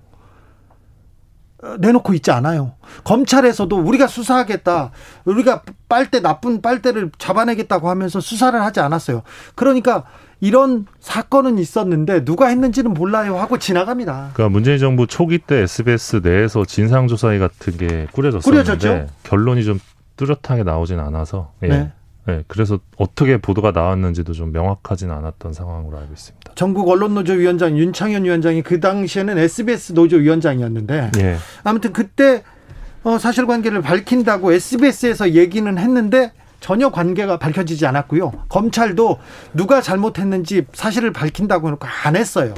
[1.79, 2.73] 내놓고 있지 않아요.
[3.03, 4.91] 검찰에서도 우리가 수사하겠다.
[5.25, 9.23] 우리가 빨대 나쁜 빨대를 잡아내겠다고 하면서 수사를 하지 않았어요.
[9.55, 10.03] 그러니까
[10.41, 14.31] 이런 사건은 있었는데 누가 했는지는 몰라요 하고 지나갑니다.
[14.34, 19.08] 그러니까 문재인 정부 초기 때 SBS 내에서 진상조사위 같은 게 꾸려졌었는데 꾸려졌죠?
[19.23, 19.79] 결론이 좀
[20.17, 21.67] 뚜렷하게 나오진 않아서 예.
[21.67, 21.91] 네.
[22.28, 26.54] 네, 그래서 어떻게 보도가 나왔는지도 좀 명확하지는 않았던 상황으로 알고 있습니다.
[26.56, 31.38] 전국 언론노조 위원장 윤창현 위원장이 그 당시에는 SBS 노조 위원장이었는데 예.
[31.64, 32.44] 아무튼 그때
[33.04, 38.32] 어, 사실관계를 밝힌다고 SBS에서 얘기는 했는데 전혀 관계가 밝혀지지 않았고요.
[38.50, 39.20] 검찰도
[39.54, 42.56] 누가 잘못했는지 사실을 밝힌다고 해놓고 안 했어요.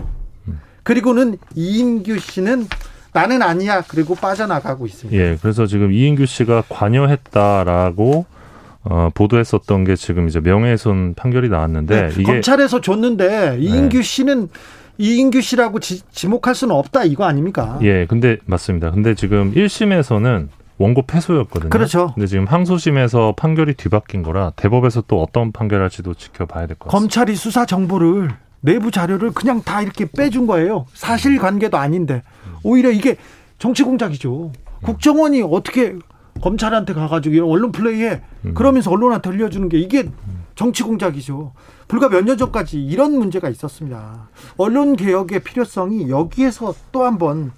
[0.48, 0.62] 음.
[0.84, 2.68] 그리고는 이인규 씨는
[3.12, 5.22] 나는 아니야 그리고 빠져나가고 있습니다.
[5.22, 8.26] 예, 그래서 지금 이인규 씨가 관여했다라고
[8.90, 14.04] 어, 보도했었던 게 지금 이제 명예훼손 판결이 나왔는데 네, 이게 검찰에서 줬는데 이인규 네.
[14.04, 14.50] 씨는
[14.98, 17.80] 이인규 씨라고 지, 지목할 수는 없다 이거 아닙니까?
[17.84, 18.92] 예, 근데 맞습니다.
[18.92, 20.48] 근데 지금 1심에서는
[20.80, 21.70] 원고 패소였거든요.
[21.70, 22.12] 그렇죠.
[22.14, 26.92] 근데 지금 항소심에서 판결이 뒤바뀐 거라 대법에서 또 어떤 판결할지도 지켜봐야 될 것 같습니다.
[27.00, 28.30] 검찰이 수사 정보를
[28.62, 30.86] 내부 자료를 그냥 다 이렇게 빼준 거예요.
[30.94, 32.22] 사실 관계도 아닌데
[32.64, 33.18] 오히려 이게
[33.60, 34.52] 정치 공작이죠.
[34.84, 35.96] 국정원이 어떻게
[36.42, 38.54] 검찰한테 가가지고 언론 플레이에 음.
[38.54, 40.10] 그러면서 언론한테 흘려주는 게 이게
[40.56, 41.54] 정치 공작이죠.
[41.88, 44.30] 불과 몇 년 전까지 이런 문제가 있었습니다.
[44.58, 47.52] 언론 개혁의 필요성이 여기에서 또 한번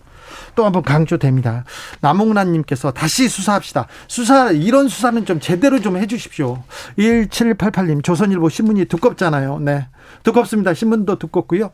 [0.56, 1.64] 또 한번 강조됩니다.
[2.02, 3.88] 남홍란님께서 다시 수사합시다.
[4.08, 6.62] 수사 이런 수사는 좀 제대로 좀 해주십시오.
[6.98, 9.60] 1788님 조선일보 신문이 두껍잖아요.
[9.60, 9.88] 네,
[10.24, 10.74] 두껍습니다.
[10.74, 11.72] 신문도 두껍고요.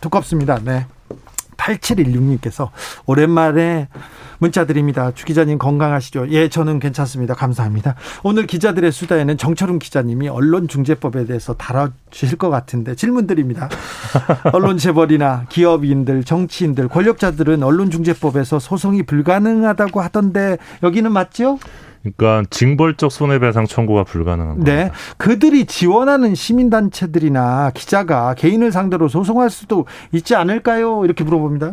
[0.00, 0.58] 두껍습니다.
[0.62, 0.86] 네.
[1.56, 2.70] 8716님께서
[3.06, 3.88] 오랜만에
[4.38, 5.12] 문자 드립니다.
[5.14, 6.26] 주 기자님 건강하시죠?
[6.30, 7.34] 예, 저는 괜찮습니다.
[7.34, 7.94] 감사합니다.
[8.22, 13.68] 오늘 기자들의 수다에는 정철웅 기자님이 언론중재법에 대해서 다뤄주실 것 같은데 질문 드립니다.
[14.52, 21.58] 언론 재벌이나 기업인들, 정치인들, 권력자들은 언론중재법에서 소송이 불가능하다고 하던데 여기는 맞죠?
[22.04, 24.74] 그러니까 징벌적 손해배상 청구가 불가능한 네.
[24.74, 24.94] 겁니다.
[25.16, 31.04] 그들이 지원하는 시민단체들이나 기자가 개인을 상대로 소송할 수도 있지 않을까요?
[31.04, 31.72] 이렇게 물어봅니다.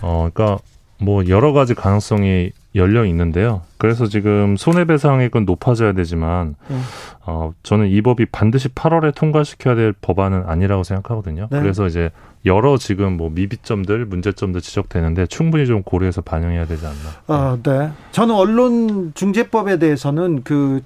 [0.00, 0.58] 어, 그러니까
[1.00, 3.62] 뭐 여러 가지 가능성이 열려 있는데요.
[3.76, 6.82] 그래서 지금 손해배상액은 높아져야 되지만 음.
[7.26, 11.48] 어 저는 이 법이 반드시 8월에 통과시켜야 될 법안은 아니라고 생각하거든요.
[11.50, 11.60] 네.
[11.60, 12.10] 그래서 이제
[12.46, 16.96] 여러 지금 뭐 미비점들, 문제점들 지적되는데 충분히 좀 고려해서 반영해야 되지 않나.
[17.26, 17.90] 아, 네.
[18.12, 20.80] 저는 언론 중재법에 대해서는 그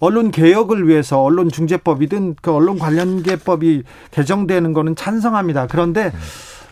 [0.00, 5.68] 언론 개혁을 위해서 언론 중재법이든 그 언론 관련계법이 개정되는 거는 찬성합니다.
[5.68, 6.12] 그런데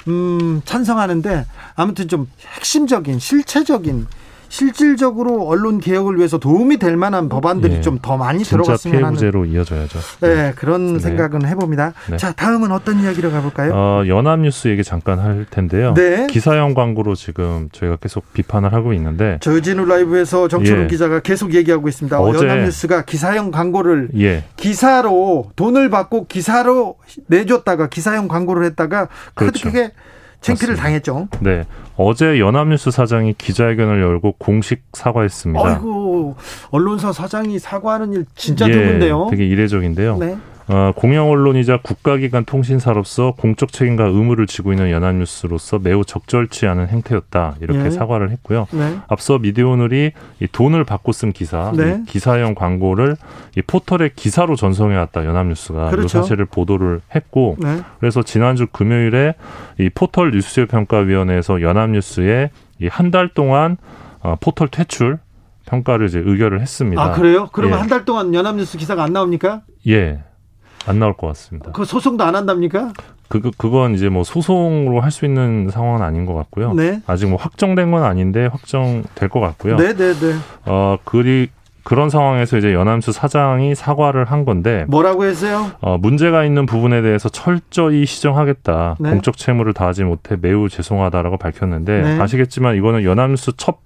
[0.07, 0.11] 음.
[0.13, 4.07] 음, 찬성하는데 아무튼 좀 핵심적인 실체적인
[4.49, 7.81] 실질적으로 언론 개혁을 위해서 도움이 될 만한 법안들이 예.
[7.81, 9.99] 좀더 많이 들어갔으면 하는 피해 구제로 이어져야죠.
[10.21, 10.53] 네, 네.
[10.55, 10.99] 그런 네.
[10.99, 11.93] 생각은 해봅니다.
[12.11, 12.17] 네.
[12.17, 13.73] 자, 다음은 어떤 이야기로 가볼까요?
[13.75, 15.95] 어, 연합뉴스 얘기 잠깐 할 텐데요.
[15.95, 16.27] 네.
[16.29, 20.87] 기사형 광고로 지금 저희가 계속 비판을 하고 있는데 저진우 라이브에서 정철훈 예.
[20.89, 22.21] 기자가 계속 얘기하고 있습니다.
[22.21, 24.45] 어제 연합뉴스가 기사형 광고를 예.
[24.57, 29.69] 기사로 돈을 받고 기사로 내줬다가 기사형 광고를 했다가 그렇죠.
[29.69, 29.93] 크게
[30.45, 31.29] 챙피를 당했죠.
[31.41, 31.65] 네.
[31.97, 35.67] 어제 연합뉴스 사장이 기자회견을 열고 공식 사과했습니다.
[35.67, 36.37] 아이고,
[36.71, 39.29] 언론사 사장이 사과하는 일 진짜 예, 드문데요.
[39.31, 40.19] 되게 이례적인데요.
[40.19, 40.37] 네.
[40.67, 47.57] 어, 공영 언론이자 국가기관 통신사로서 공적 책임과 의무를 지고 있는 연합뉴스로서 매우 적절치 않은 행태였다
[47.61, 47.91] 이렇게 네.
[47.91, 48.67] 사과를 했고요.
[48.71, 48.97] 네.
[49.09, 52.03] 앞서 미디어오늘이 이 돈을 받고 쓴 기사, 네.
[52.07, 53.17] 기사형 광고를
[53.57, 56.07] 이 포털에 기사로 전송해 왔다 연합뉴스가 그렇죠.
[56.07, 57.81] 이 사실을 보도를 했고, 네.
[58.01, 59.35] 그래서 지난주 금요일에
[59.79, 62.51] 이 포털 뉴스 평가위원회에서 연합뉴스에
[62.81, 63.77] 이 한 달 동안
[64.21, 65.19] 어, 포털 퇴출
[65.67, 67.03] 평가를 이제 의결을 했습니다.
[67.03, 67.49] 아 그래요?
[67.53, 67.81] 그러면 예.
[67.81, 69.61] 한달 동안 연합뉴스 기사가 안 나옵니까?
[69.89, 70.21] 예.
[70.87, 71.73] 안 나올 것 같습니다.
[71.73, 72.93] 그 소송도 안 한답니까?
[73.29, 76.75] 그, 그 그건 이제 뭐 소송으로 할 수 있는 상황은 아닌 것 같고요.
[76.75, 77.01] 네.
[77.07, 79.77] 아직 뭐 확정된 건 아닌데 확정될 것 같고요.
[79.77, 80.35] 네, 네, 네.
[80.67, 81.49] 어, 그리
[81.85, 85.71] 그런 상황에서 이제 연암수 사장이 사과를 한 건데 뭐라고 했어요?
[85.81, 88.97] 어, 문제가 있는 부분에 대해서 철저히 시정하겠다.
[89.01, 89.11] 네.
[89.11, 92.21] 공적 채무를 다하지 못해 매우 죄송하다라고 밝혔는데 네.
[92.21, 93.79] 아시겠지만 이거는 연암수 첫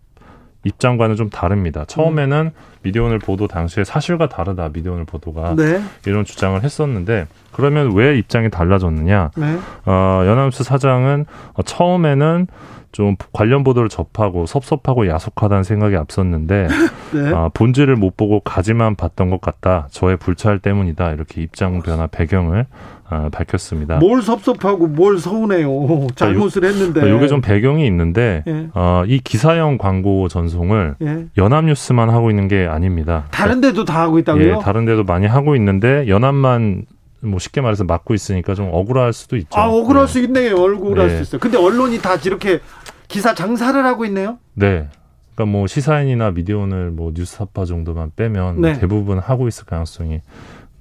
[0.64, 1.84] 입장과는 좀 다릅니다.
[1.86, 2.78] 처음에는 음.
[2.82, 5.82] 미디어오늘 보도 당시에 사실과 다르다 미디어오늘 보도가 네.
[6.06, 9.30] 이런 주장을 했었는데 그러면 왜 입장이 달라졌느냐?
[9.36, 9.58] 네.
[9.86, 12.46] 어, 연합뉴스 사장은 어, 처음에는
[12.92, 16.68] 좀 관련 보도를 접하고 섭섭하고 야속하다는 생각이 앞섰는데
[17.14, 17.30] 네.
[17.32, 19.88] 어, 본질을 못 보고 가지만 봤던 것 같다.
[19.90, 21.12] 저의 불찰 때문이다.
[21.12, 22.66] 이렇게 입장 변화 배경을
[23.10, 23.98] 어, 밝혔습니다.
[23.98, 26.08] 뭘 섭섭하고 뭘 서운해요.
[26.14, 27.14] 잘못을 요, 했는데.
[27.14, 28.68] 이게 좀 배경이 있는데 예.
[28.74, 31.24] 어, 이 기사형 광고 전송을 예.
[31.38, 33.24] 연합뉴스만 하고 있는 게 아닙니다.
[33.30, 34.56] 다른 데도 다 하고 있다고요?
[34.56, 36.84] 예, 다른 데도 많이 하고 있는데 연합만
[37.20, 39.58] 뭐 쉽게 말해서 막고 있으니까 좀 억울할 수도 있죠.
[39.58, 40.12] 아 억울할 네.
[40.12, 40.54] 수 있네요.
[40.54, 41.16] 억울할 네.
[41.16, 41.40] 수 있어요.
[41.40, 42.60] 근데 언론이 다 이렇게
[43.08, 44.38] 기사 장사를 하고 있네요.
[44.54, 44.88] 네.
[45.34, 48.78] 그러니까 뭐 시사인이나 미디어오늘 뭐 뉴스타파 정도만 빼면 네.
[48.78, 50.20] 대부분 하고 있을 가능성이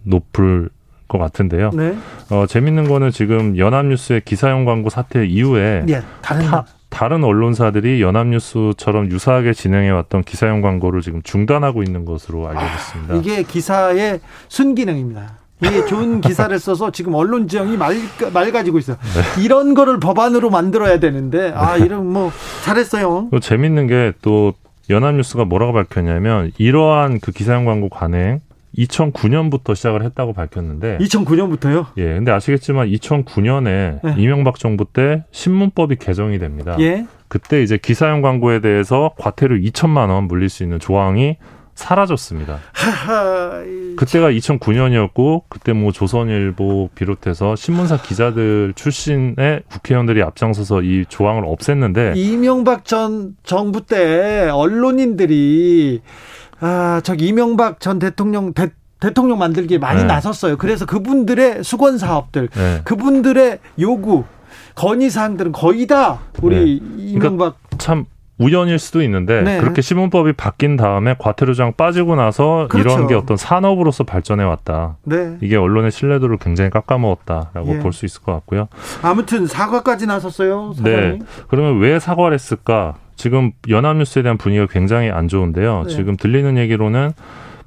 [0.04, 0.70] 높을
[1.08, 1.72] 것 같은데요.
[1.74, 1.96] 네.
[2.30, 9.12] 어, 재밌는 거는 지금 연합뉴스의 기사용 광고 사태 이후에 예, 다른 타, 다른 언론사들이 연합뉴스처럼
[9.12, 13.14] 유사하게 진행해왔던 기사용 광고를 지금 중단하고 있는 것으로 알려졌습니다.
[13.14, 14.20] 아, 이게 기사의
[14.50, 15.38] 순기능입니다.
[15.64, 17.96] 이게 좋은 기사를 써서 지금 언론 지형이 말,
[18.32, 18.98] 맑아지고 있어요.
[19.38, 19.44] 네.
[19.44, 21.86] 이런 거를 법안으로 만들어야 되는데, 아, 네.
[21.86, 22.32] 이런 뭐,
[22.64, 23.30] 잘했어요.
[23.32, 24.54] 또 재밌는 게 또
[24.90, 28.42] 연합뉴스가 뭐라고 밝혔냐면, 이러한 그 기사용 광고 관행,
[28.78, 31.88] 2009년부터 시작을 했다고 밝혔는데 2009년부터요?
[31.98, 32.04] 예.
[32.14, 34.16] 근데 아시겠지만 2009년에 네.
[34.18, 36.76] 이명박 정부 때 신문법이 개정이 됩니다.
[36.80, 37.08] 예.
[37.28, 41.38] 그때 이제 기사용 광고에 대해서 과태료 2천만 원 물릴 수 있는 조항이
[41.78, 42.58] 사라졌습니다.
[43.98, 52.84] 그때가 2009년이었고 그때 뭐 조선일보 비롯해서 신문사 기자들 출신의 국회의원들이 앞장서서 이 조항을 없앴는데 이명박
[52.84, 56.02] 전 정부 때 언론인들이
[56.60, 60.08] 아, 저기 이명박 전 대통령 대, 대통령 만들기에 많이 네.
[60.08, 60.58] 나섰어요.
[60.58, 62.82] 그래서 그분들의 수건 사업들, 네.
[62.86, 64.24] 그분들의 요구,
[64.74, 66.96] 건의 사항들은 거의 다 우리 네.
[66.98, 68.06] 이명박 그러니까 참
[68.40, 69.60] 우연일 수도 있는데 네.
[69.60, 72.90] 그렇게 신문법이 바뀐 다음에 과태료장 빠지고 나서 그렇죠.
[72.90, 74.98] 이런 게 어떤 산업으로서 발전해 왔다.
[75.04, 75.38] 네.
[75.42, 77.80] 이게 언론의 신뢰도를 굉장히 깎아먹었다라고 예.
[77.80, 78.68] 볼수 있을 것 같고요.
[79.02, 80.74] 아무튼 사과까지 나섰어요.
[80.76, 81.20] 사장님.
[81.20, 81.26] 네.
[81.48, 82.96] 그러면 왜 사과를 했을까?
[83.16, 85.84] 지금 연합뉴스에 대한 분위기가 굉장히 안 좋은데요.
[85.88, 85.90] 네.
[85.90, 87.14] 지금 들리는 얘기로는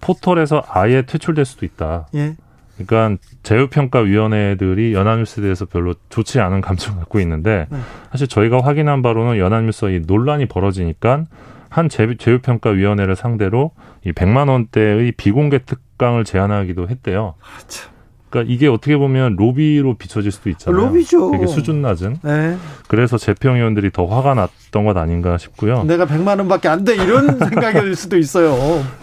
[0.00, 2.06] 포털에서 아예 퇴출될 수도 있다.
[2.14, 2.36] 예.
[2.86, 7.78] 그러니까 제휴평가위원회들이 연합뉴스에 대해서 별로 좋지 않은 감정을 갖고 있는데 네.
[8.10, 11.26] 사실 저희가 확인한 바로는 연합뉴스와 이 논란이 벌어지니까
[11.68, 13.70] 한 제휴평가위원회를 상대로
[14.04, 17.34] 이 100만 원대의 비공개 특강을 제안하기도 했대요.
[17.40, 17.99] 아, 참.
[18.30, 20.80] 그러니까 이게 어떻게 보면 로비로 비춰질 수도 있잖아요.
[20.80, 21.32] 로비죠.
[21.32, 22.18] 되게 수준 낮은.
[22.22, 22.56] 네.
[22.86, 25.82] 그래서 재평위원들이 더 화가 났던 것 아닌가 싶고요.
[25.84, 28.54] 내가 100만 원밖에 안 돼 이런 생각일 수도 있어요.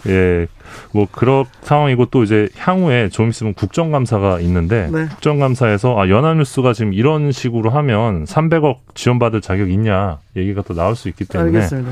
[0.07, 0.47] 예.
[0.93, 5.07] 뭐 그런 상황이고 또 이제 향후에 좀 있으면 국정감사가 있는데 네.
[5.09, 11.09] 국정감사에서 아 연합뉴스가 지금 이런 식으로 하면 300억 지원받을 자격 있냐 얘기가 또 나올 수
[11.09, 11.91] 있기 때문에 알겠습니다.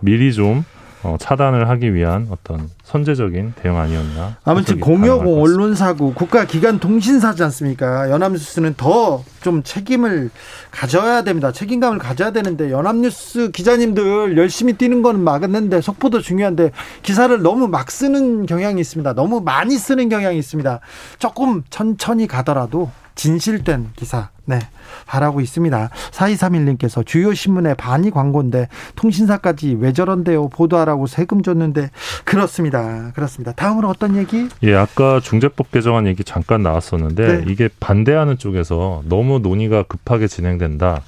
[0.00, 0.64] 미리 좀
[1.04, 4.36] 어, 차단을 하기 위한 어떤 선제적인 대응 아니었나.
[4.44, 8.10] 아무튼 공여공 언론사고 국가기관 통신사지 않습니까?
[8.10, 10.30] 연합뉴스는 더 좀 책임을
[10.70, 11.52] 가져야 됩니다.
[11.52, 16.70] 책임감을 가져야 되는데 연합뉴스 기자님들 열심히 뛰는 건 막았는데 속보도 중요한데
[17.02, 19.12] 기사를 너무 막 쓰는 경향이 있습니다.
[19.12, 20.80] 너무 많이 쓰는 경향이 있습니다.
[21.18, 24.58] 조금 천천히 가더라도 진실된 기사 네
[25.06, 25.90] 바라고 있습니다.
[26.10, 31.90] 4231님께서 주요 신문에 반이 광고인데 통신사까지 왜 저런데요 보도하라고 세금 줬는데
[32.24, 33.12] 그렇습니다.
[33.14, 33.52] 그렇습니다.
[33.52, 34.48] 다음으로 어떤 얘기?
[34.62, 37.44] 예, 아까 중재법 개정안 얘기 잠깐 나왔었는데 네.
[37.50, 41.02] 이게 반대하는 쪽에서 너무 논의가 급하게 진행된다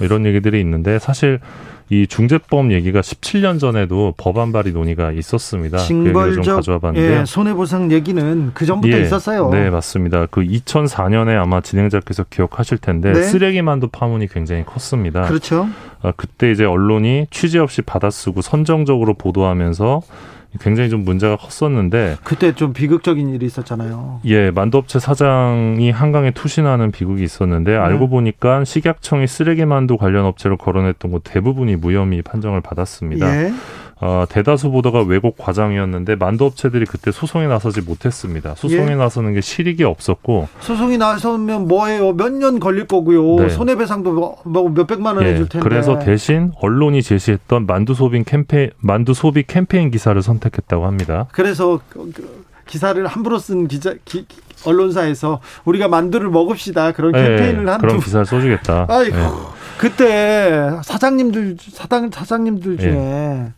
[0.00, 1.40] 이런 얘기들이 있는데 사실
[1.92, 5.76] 이 중재법 얘기가 17년 전에도 법안 발의 논의가 있었습니다.
[5.76, 9.50] 징벌적 그 가져와 봤는데 예, 손해보상 얘기는 그 전부터 예, 있었어요.
[9.50, 10.24] 네, 맞습니다.
[10.30, 13.22] 그 2004년에 아마 진행자께서 기억하실 텐데 네.
[13.22, 15.26] 쓰레기만두 파문이 굉장히 컸습니다.
[15.26, 15.68] 그렇죠.
[16.00, 20.00] 아, 그때 이제 언론이 취재 없이 받아쓰고 선정적으로 보도하면서
[20.60, 24.20] 굉장히 좀 문제가 컸었는데 그때 좀 비극적인 일이 있었잖아요.
[24.26, 27.76] 예, 만두업체 사장이 한강에 투신하는 비극이 있었는데 네.
[27.76, 33.44] 알고 보니까 식약청이 쓰레기 만두 관련 업체를 거론했던 것 대부분이 무혐의 판정을 받았습니다.
[33.44, 33.52] 예.
[34.04, 38.56] 어, 대다수 보도가 왜곡 과장이었는데 만두 업체들이 그때 소송에 나서지 못했습니다.
[38.56, 38.94] 소송에 예.
[38.96, 42.12] 나서는 게 실익이 없었고 소송이 나서면 뭐해요?
[42.12, 43.36] 몇 년 걸릴 거고요.
[43.36, 43.48] 네.
[43.48, 45.30] 손해배상도 뭐, 뭐 몇백만 원 예.
[45.30, 45.62] 해줄 텐데.
[45.68, 51.26] 그래서 대신 언론이 제시했던 만두 소비 캠페인 만두 소비 캠페인 기사를 선택했다고 합니다.
[51.30, 52.10] 그래서 그
[52.66, 54.26] 기사를 함부로 쓴 기자 기,
[54.64, 58.86] 언론사에서 우리가 만두를 먹읍시다 그런 네, 캠페인을 한 그런 기사를 써주겠다.
[58.88, 59.22] 아이고 네.
[59.78, 63.52] 그때 사장님들 사장 사장님들 중에 예.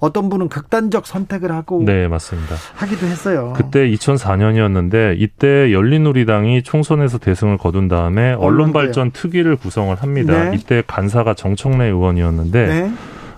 [0.00, 2.56] 어떤 분은 극단적 선택을 하고 네 맞습니다.
[2.74, 3.52] 하기도 했어요.
[3.54, 10.50] 그때 2004년이었는데 이때 열린우리당이 총선에서 대승을 거둔 다음에 언론발전 특위를 구성을 합니다.
[10.50, 10.56] 네.
[10.56, 12.92] 이때 간사가 정청래 의원이었는데 네.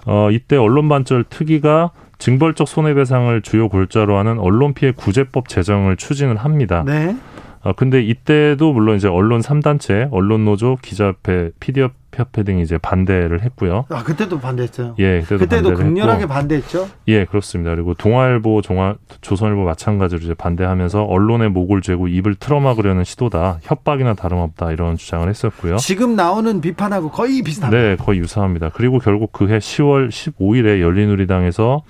[0.06, 6.84] 어, 이때 언론반절 특위가 징벌적 손해배상을 주요 골자로 하는 언론피해 구제법 제정을 추진을 합니다.
[6.86, 7.16] 네.
[7.64, 13.86] 어, 근데 이때도 물론 이제 언론 3단체, 언론노조, 기자협회, 피디협 협회 등이 이제 반대를 했고요.
[13.88, 14.96] 아 그때도 반대했어요.
[14.98, 16.88] 예, 그때도, 그때도 극렬하게 했고, 반대했죠.
[17.08, 17.70] 예, 그렇습니다.
[17.70, 24.72] 그리고 동아일보, 종아, 조선일보 마찬가지로 이제 반대하면서 언론의 목을 죄고 입을 틀어막으려는 시도다, 협박이나 다름없다
[24.72, 25.76] 이런 주장을 했었고요.
[25.76, 27.82] 지금 나오는 비판하고 거의 비슷합니다.
[27.82, 28.70] 네, 거의 유사합니다.
[28.74, 31.82] 그리고 결국 그해 10월 15일에 열린우리당에서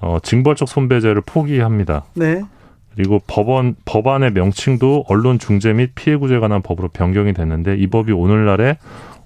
[0.00, 2.02] 어, 징벌적 손배제를 포기합니다.
[2.14, 2.42] 네.
[2.94, 8.12] 그리고 법원 법안의 명칭도 언론 중재 및 피해 구제에 관한 법으로 변경이 됐는데 이 법이
[8.12, 8.76] 오늘날에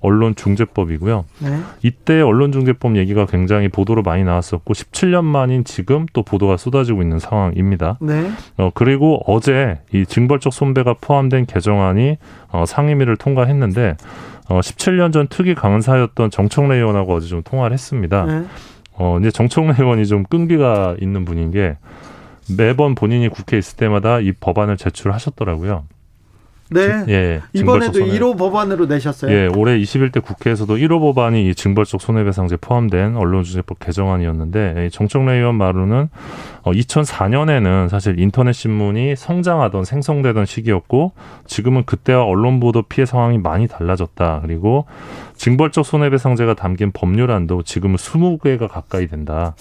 [0.01, 1.25] 언론중재법이고요.
[1.41, 1.61] 네.
[1.83, 7.99] 이때 언론중재법 얘기가 굉장히 보도로 많이 나왔었고 17년 만인 지금 또 보도가 쏟아지고 있는 상황입니다.
[8.01, 8.31] 네.
[8.57, 12.19] 어, 그리고 어제 이 징벌적 손배가 포함된 개정안이
[12.51, 13.97] 어, 상임위를 통과했는데
[14.49, 18.25] 어, 17년 전 특위 강사였던 정청래 의원하고 어제 좀 통화를 했습니다.
[18.25, 18.45] 네.
[18.93, 21.77] 어, 이제 정청래 의원이 좀 끈기가 있는 분인 게
[22.49, 25.87] 매번 본인이 국회에 있을 때마다 이 법안을 제출하셨더라고요.
[26.71, 27.05] 네.
[27.09, 27.43] 예.
[27.53, 29.31] 이번에도 1호 법안으로 내셨어요.
[29.33, 36.09] 예, 올해 21대 국회에서도 1호 법안이 이 징벌적 손해배상제 포함된 언론중재법 개정안이었는데 정청래 의원 말로는
[36.63, 41.13] 어, 2004년에는 사실 인터넷 신문이 성장하던 생성되던 시기였고
[41.47, 44.41] 지금은 그때와 언론 보도 피해 상황이 많이 달라졌다.
[44.43, 44.87] 그리고
[45.37, 49.55] 징벌적 손해배상제가 담긴 법률안도 지금은 20개가 가까이 된다.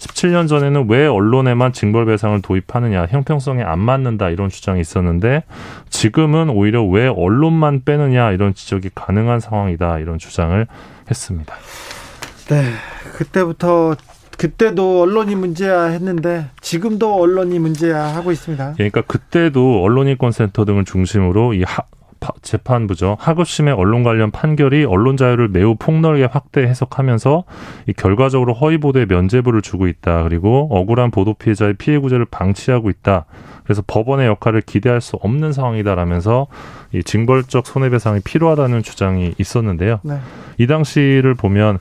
[0.00, 5.44] 17년 전에는 왜 언론에만 징벌배상을 도입하느냐 형평성에 안 맞는다 이런 주장이 있었는데
[5.90, 10.66] 지금은 오히려 왜 언론만 빼느냐 이런 지적이 가능한 상황이다 이런 주장을
[11.10, 11.54] 했습니다.
[12.48, 12.64] 네,
[13.16, 13.96] 그때부터
[14.36, 18.72] 그때도 언론이 문제야 했는데 지금도 언론이 문제야 하고 있습니다.
[18.74, 21.82] 그러니까 그때도 언론인권센터 등을 중심으로 이 하,
[22.42, 23.16] 재판부죠.
[23.18, 27.44] 하급심의 언론 관련 판결이 언론 자유를 매우 폭넓게 확대 해석하면서
[27.88, 30.22] 이 결과적으로 허위 보도에 면죄부를 주고 있다.
[30.24, 33.26] 그리고 억울한 보도 피해자의 피해 구제를 방치하고 있다.
[33.64, 36.48] 그래서 법원의 역할을 기대할 수 없는 상황이다라면서
[36.92, 40.00] 이 징벌적 손해배상이 필요하다는 주장이 있었는데요.
[40.02, 40.18] 네.
[40.58, 41.78] 이 당시를 보면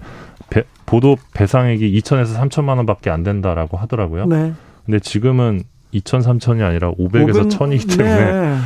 [0.50, 4.26] 배, 보도 배상액이 2천에서 3천만 원밖에 안 된다라고 하더라고요.
[4.26, 4.54] 네.
[4.86, 5.64] 근데 지금은
[5.94, 8.58] 2천, 3천이 아니라 500에서 500, 1000이기 때문에 네.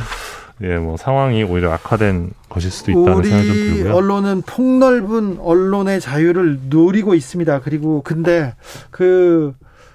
[0.62, 3.94] 예, 뭐 상황이 오히려 악화된 것일 수도 있다는 생각이 좀 들고요.
[3.94, 7.60] 언론은 폭넓은 언론의 자유를 누리고 있습니다.
[7.60, 8.54] 그리고 근데
[8.90, 9.54] 그,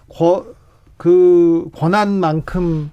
[0.10, 0.46] 거,
[0.98, 2.92] 그 권한만큼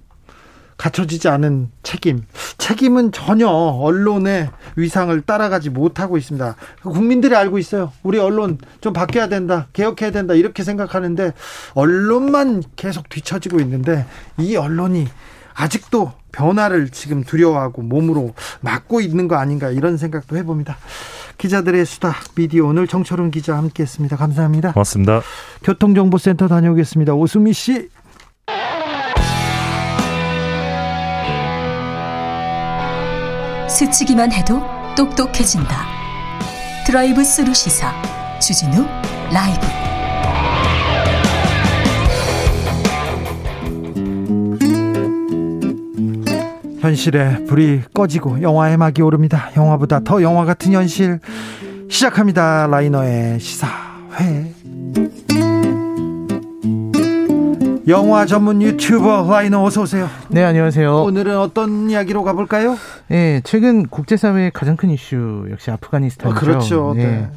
[0.76, 2.22] 갖춰지지 않은 책임.
[2.58, 6.54] 책임은 전혀 언론의 위상을 따라가지 못하고 있습니다.
[6.82, 7.92] 국민들이 알고 있어요.
[8.02, 9.68] 우리 언론 좀 바뀌어야 된다.
[9.72, 10.34] 개혁해야 된다.
[10.34, 11.32] 이렇게 생각하는데
[11.74, 14.06] 언론만 계속 뒤처지고 있는데
[14.38, 15.08] 이 언론이
[15.54, 20.76] 아직도 변화를 지금 두려워하고 몸으로 막고 있는 거 아닌가 이런 생각도 해봅니다.
[21.38, 24.16] 기자들의 수다 미디어 오늘 정철훈 기자 함께했습니다.
[24.16, 24.72] 감사합니다.
[24.72, 25.22] 고맙습니다.
[25.64, 27.14] 교통정보센터 다녀오겠습니다.
[27.14, 27.88] 오수미 씨.
[33.68, 34.62] 스치기만 해도
[34.96, 35.86] 똑똑해진다.
[36.86, 37.92] 드라이브 스루 시사
[38.40, 38.86] 주진우
[39.32, 39.85] 라이브.
[46.86, 49.50] 현실의 불이 꺼지고 영화의 막이 오릅니다.
[49.56, 51.18] 영화보다 더 영화 같은 현실
[51.88, 52.68] 시작합니다.
[52.68, 54.52] 라이너의 시사회.
[57.88, 60.08] 영화 전문 유튜버 라이너 어서 오세요.
[60.28, 61.02] 네, 안녕하세요.
[61.02, 62.76] 오늘은 어떤 이야기로 가볼까요?
[63.08, 66.36] 네, 최근 국제사회의 가장 큰 이슈 역시 아프가니스탄이죠.
[66.36, 66.94] 아, 그렇죠.
[66.96, 67.04] 네.
[67.04, 67.30] 네.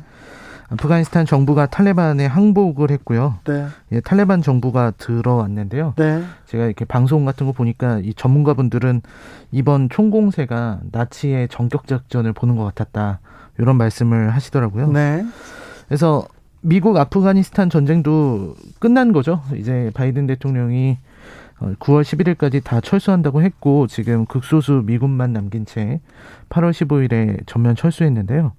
[0.72, 3.36] 아프가니스탄 정부가 탈레반에 항복을 했고요.
[3.46, 3.68] 네.
[3.92, 5.94] 예, 탈레반 정부가 들어왔는데요.
[5.98, 6.24] 네.
[6.46, 9.02] 제가 이렇게 방송 같은 거 보니까 이 전문가분들은
[9.52, 13.20] 이번 총공세가 나치의 전격 작전을 보는 것 같았다.
[13.58, 14.92] 이런 말씀을 하시더라고요.
[14.92, 15.26] 네.
[15.88, 16.26] 그래서
[16.62, 19.42] 미국 아프가니스탄 전쟁도 끝난 거죠.
[19.56, 20.98] 이제 바이든 대통령이
[21.60, 26.00] 9월 어, 11일까지 다 철수한다고 했고 지금 극소수 미군만 남긴 채
[26.50, 28.54] 8월 15일에 전면 철수했는데요.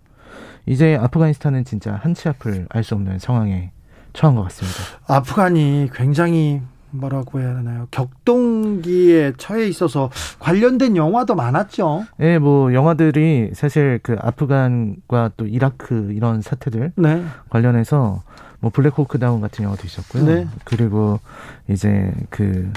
[0.66, 3.70] 이제 아프가니스탄은 진짜 한치 앞을 알 수 없는 상황에
[4.12, 4.78] 처한 것 같습니다.
[5.06, 6.60] 아프간이 굉장히
[6.92, 7.86] 뭐라고 해야 하나요?
[7.92, 12.04] 격동기에 처해 있어서 관련된 영화도 많았죠.
[12.16, 17.24] 네, 뭐 영화들이 사실 그 아프간과 또 이라크 이런 사태들 네.
[17.48, 18.22] 관련해서
[18.58, 20.24] 뭐 블랙호크 다운 같은 영화도 있었고요.
[20.24, 20.48] 네.
[20.64, 21.20] 그리고
[21.68, 22.72] 이제 그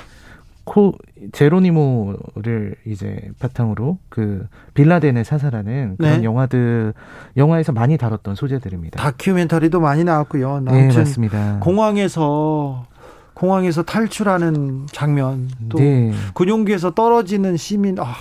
[0.66, 0.94] 코
[1.34, 6.24] 제로니모를 이제 바탕으로 그 빌라덴을 사살하는 그런 네.
[6.24, 6.94] 영화들
[7.36, 9.02] 영화에서 많이 다뤘던 소재들입니다.
[9.02, 10.62] 다큐멘터리도 많이 나왔고요.
[10.62, 11.60] 네, 맞습니다.
[11.60, 12.86] 공항에서
[13.34, 16.14] 공항에서 탈출하는 장면 또 네.
[16.34, 18.14] 군용기에서 떨어지는 시민 아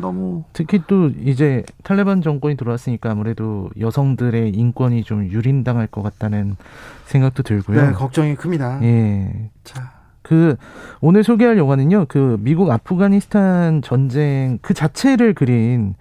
[0.00, 6.56] 너무 특히 또 이제 탈레반 정권이 들어왔으니까 아무래도 여성들의 인권이 좀 유린당할 것 같다는
[7.04, 7.88] 생각도 들고요.
[7.88, 8.82] 네, 걱정이 큽니다.
[8.82, 9.50] 예.
[9.64, 9.97] 자.
[10.28, 10.56] 그
[11.00, 12.04] 오늘 소개할 영화는요.
[12.08, 15.94] 그 미국 아프가니스탄 전쟁 그 자체를 그린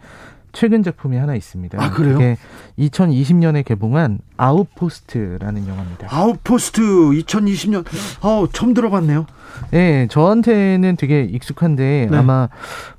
[0.51, 1.81] 최근 작품이 하나 있습니다.
[1.81, 2.13] 아, 그래요?
[2.15, 2.37] 그게
[2.77, 6.07] 2020년에 개봉한 아웃포스트라는 영화입니다.
[6.09, 7.85] 아웃포스트 2020년.
[8.21, 9.27] 어, 처음 들어봤네요.
[9.71, 12.17] 네, 저한테는 되게 익숙한데 네.
[12.17, 12.49] 아마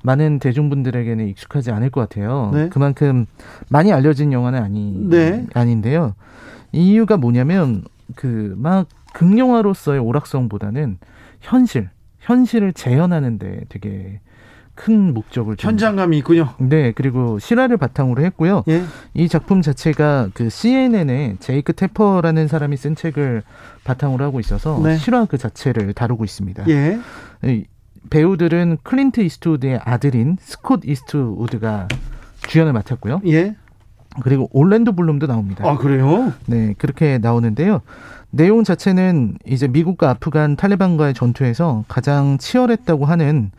[0.01, 2.49] 많은 대중분들에게는 익숙하지 않을 것 같아요.
[2.53, 2.69] 네.
[2.69, 3.27] 그만큼
[3.69, 5.45] 많이 알려진 영화는 아니 네.
[5.53, 6.15] 아닌데요.
[6.71, 7.83] 이유가 뭐냐면
[8.15, 10.97] 그 막 극영화로서의 오락성보다는
[11.39, 14.19] 현실, 현실을 재현하는데 되게
[14.75, 16.53] 큰 목적을 현장감이 있군요.
[16.57, 18.63] 네, 그리고 실화를 바탕으로 했고요.
[18.69, 18.83] 예.
[19.13, 23.43] 이 작품 자체가 그 CNN의 제이크 태퍼라는 사람이 쓴 책을
[23.83, 24.95] 바탕으로 하고 있어서 네.
[24.95, 26.65] 실화 그 자체를 다루고 있습니다.
[26.69, 26.97] 예.
[28.09, 31.89] 배우들은 클린트 이스트우드의 아들인 스콧 이스트우드가
[32.47, 33.21] 주연을 맡았고요.
[33.27, 33.57] 예.
[34.23, 35.69] 그리고 올랜도 블룸도 나옵니다.
[35.69, 36.33] 아, 그래요?
[36.45, 37.81] 네, 그렇게 나오는데요.
[38.31, 43.51] 내용 자체는 이제 미국과 아프간 탈레반과의 전투에서 가장 치열했다고 하는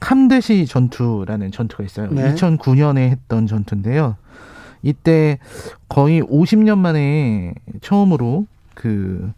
[0.00, 2.10] 캄데시 전투라는 전투가 있어요.
[2.10, 2.34] 네.
[2.34, 4.16] 2009년에 했던 전투인데요.
[4.82, 5.38] 이때
[5.88, 9.32] 거의 50년 만에 처음으로 그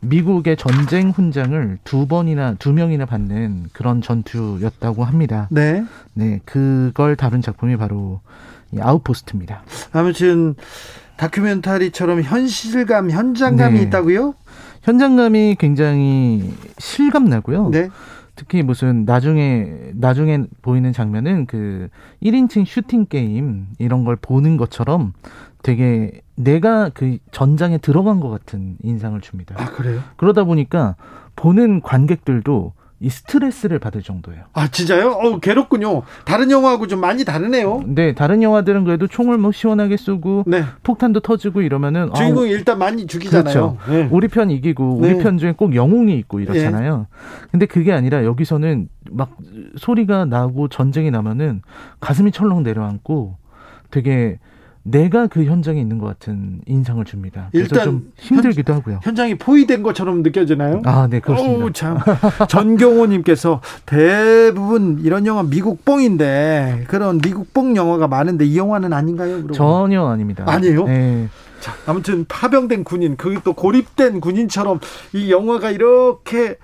[0.00, 5.46] 미국의 전쟁 훈장을 두 번이나 두 명이나 받는 그런 전투였다고 합니다.
[5.50, 5.84] 네.
[6.14, 8.20] 네, 그걸 다룬 작품이 바로
[8.59, 9.62] 이 아웃포스트입니다.
[9.92, 10.54] 아무튼
[11.16, 13.84] 다큐멘터리처럼 현실감, 현장감이 네.
[13.84, 14.34] 있다고요?
[14.82, 17.68] 현장감이 굉장히 실감 나고요.
[17.70, 17.88] 네.
[18.36, 21.88] 특히 무슨 나중에 나중에 보이는 장면은 그
[22.22, 25.12] 1인칭 슈팅 게임 이런 걸 보는 것처럼
[25.62, 29.56] 되게 내가 그 전장에 들어간 것 같은 인상을 줍니다.
[29.58, 30.00] 아, 그래요?
[30.16, 30.96] 그러다 보니까
[31.36, 32.72] 보는 관객들도
[33.02, 34.44] 이 스트레스를 받을 정도예요.
[34.52, 35.12] 아 진짜요?
[35.12, 36.02] 어 괴롭군요.
[36.26, 37.82] 다른 영화하고 좀 많이 다르네요.
[37.86, 40.64] 네, 다른 영화들은 그래도 총을 뭐 시원하게 쏘고 네.
[40.82, 43.42] 폭탄도 터지고 이러면은 주인공이 아, 일단 많이 죽이잖아요.
[43.42, 43.76] 그렇죠.
[43.88, 44.08] 네.
[44.10, 45.22] 우리 편 이기고 우리 네.
[45.22, 46.98] 편 중에 꼭 영웅이 있고 이렇잖아요.
[46.98, 47.06] 네.
[47.50, 49.34] 근데 그게 아니라 여기서는 막
[49.78, 51.62] 소리가 나고 전쟁이 나면은
[52.00, 53.38] 가슴이 철렁 내려앉고
[53.90, 54.38] 되게
[54.82, 57.50] 내가 그 현장에 있는 것 같은 인상을 줍니다.
[57.52, 59.00] 일단 좀 힘들기도 현, 하고요.
[59.02, 60.80] 현장이 포위된 것처럼 느껴지나요?
[60.86, 61.64] 아, 네, 그렇습니다.
[61.64, 61.98] 오, 참.
[62.48, 69.36] 전경호님께서 대부분 이런 영화 미국 뽕인데 그런 미국 뽕 영화가 많은데 이 영화는 아닌가요?
[69.36, 69.52] 그러고.
[69.52, 70.44] 전혀 아닙니다.
[70.46, 70.84] 아니에요?
[70.86, 71.28] 네.
[71.60, 74.80] 자, 아무튼 파병된 군인, 그 또 고립된 군인처럼
[75.12, 76.56] 이 영화가 이렇게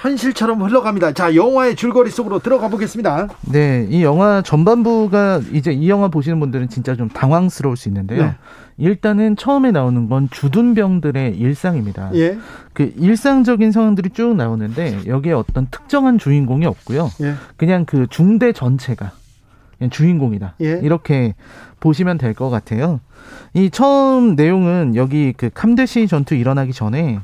[0.00, 1.12] 현실처럼 흘러갑니다.
[1.12, 3.28] 자, 영화의 줄거리 속으로 들어가 보겠습니다.
[3.52, 8.22] 네, 이 영화 전반부가 이제 이 영화 보시는 분들은 진짜 좀 당황스러울 수 있는데요.
[8.24, 8.34] 네.
[8.78, 12.12] 일단은 처음에 나오는 건 주둔병들의 일상입니다.
[12.14, 12.38] 예.
[12.72, 17.10] 그 일상적인 상황들이 쭉 나오는데 여기에 어떤 특정한 주인공이 없고요.
[17.20, 17.34] 예.
[17.58, 19.12] 그냥 그 중대 전체가
[19.76, 20.54] 그냥 주인공이다.
[20.62, 20.80] 예.
[20.82, 21.34] 이렇게
[21.80, 23.00] 보시면 될 것 같아요.
[23.52, 27.20] 이 처음 내용은 여기 그 캄데시 전투 일어나기 전에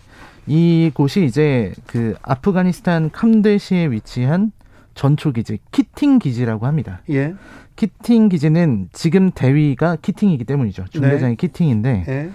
[0.46, 4.52] 이곳이 이제 그 아프가니스탄 캄데시에 위치한
[4.94, 7.00] 전초 기지 키팅 기지라고 합니다.
[7.10, 7.34] 예.
[7.76, 10.84] 키팅 기지는 지금 대위가 키팅이기 때문이죠.
[10.90, 11.46] 중대장이 네.
[11.46, 12.30] 키팅인데 예.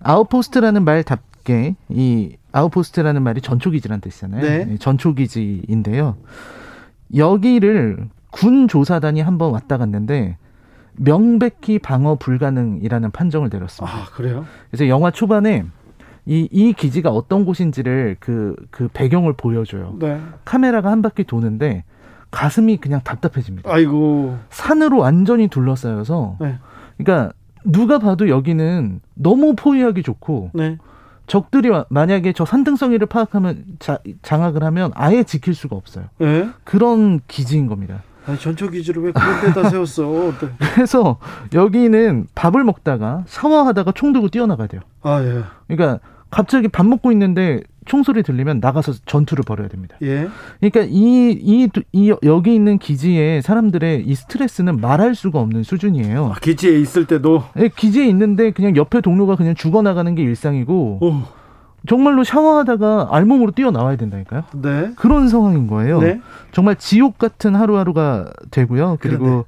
[0.00, 4.42] outpost라는 말답게 이 outpost라는 말이 전초 기지란 뜻이잖아요.
[4.42, 4.76] 네.
[4.78, 6.16] 전초 기지인데요.
[7.14, 10.36] 여기를 군 조사단이 한번 왔다 갔는데
[10.96, 13.96] 명백히 방어 불가능이라는 판정을 내렸습니다.
[13.96, 14.44] 아, 그래요?
[14.70, 15.64] 그래서 영화 초반에
[16.26, 19.94] 이, 이 기지가 어떤 곳인지를 그, 그 배경을 보여줘요.
[19.98, 20.20] 네.
[20.44, 21.84] 카메라가 한 바퀴 도는데
[22.32, 23.72] 가슴이 그냥 답답해집니다.
[23.72, 24.36] 아이고.
[24.50, 26.36] 산으로 완전히 둘러싸여서.
[26.40, 26.58] 네.
[26.98, 27.32] 그러니까
[27.64, 30.50] 누가 봐도 여기는 너무 포위하기 좋고.
[30.54, 30.78] 네.
[31.28, 36.04] 적들이 만약에 저 산등성이를 파악하면 자, 장악을 하면 아예 지킬 수가 없어요.
[36.18, 36.48] 네?
[36.64, 38.02] 그런 기지인 겁니다.
[38.26, 40.04] 아니, 전초 기지를 왜 그런 데다 세웠어?
[40.40, 40.48] 네.
[40.74, 41.18] 그래서
[41.52, 44.82] 여기는 밥을 먹다가 샤워하다가 총 들고 뛰어나가야 돼요.
[45.02, 45.42] 아, 예.
[45.68, 46.00] 그러니까
[46.30, 49.96] 갑자기 밥 먹고 있는데 총소리 들리면 나가서 전투를 벌여야 됩니다.
[50.02, 50.28] 예.
[50.60, 56.32] 그러니까 이, 이, 이, 여기 있는 기지에 사람들의 이 스트레스는 말할 수가 없는 수준이에요.
[56.34, 57.44] 아, 기지에 있을 때도?
[57.54, 60.98] 네, 기지에 있는데 그냥 옆에 동료가 그냥 죽어나가는 게 일상이고.
[61.00, 61.22] 오.
[61.86, 64.42] 정말로 샤워하다가 알몸으로 뛰어나와야 된다니까요.
[64.60, 64.90] 네.
[64.96, 66.00] 그런 상황인 거예요.
[66.00, 66.20] 네.
[66.50, 68.98] 정말 지옥 같은 하루하루가 되고요.
[69.00, 69.42] 그리고 그러네.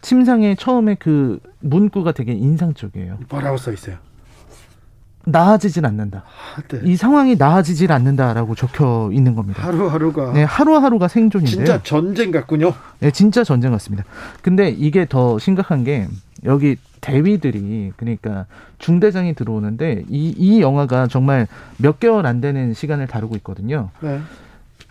[0.00, 3.18] 침상에 처음에 그 문구가 되게 인상적이에요.
[3.28, 3.96] 뭐라고 써 있어요?
[5.24, 6.24] 나아지질 않는다.
[6.24, 6.80] 아, 네.
[6.84, 9.62] 이 상황이 나아지질 않는다라고 적혀 있는 겁니다.
[9.62, 10.32] 하루하루가.
[10.32, 11.56] 네, 하루하루가 생존인데요.
[11.56, 12.72] 진짜 전쟁 같군요.
[13.00, 14.04] 네, 진짜 전쟁 같습니다.
[14.42, 16.08] 근데 이게 더 심각한 게
[16.44, 18.46] 여기 대위들이 그러니까
[18.78, 21.46] 중대장이 들어오는데 이, 이 영화가 정말
[21.76, 23.90] 몇 개월 안 되는 시간을 다루고 있거든요.
[24.00, 24.20] 네.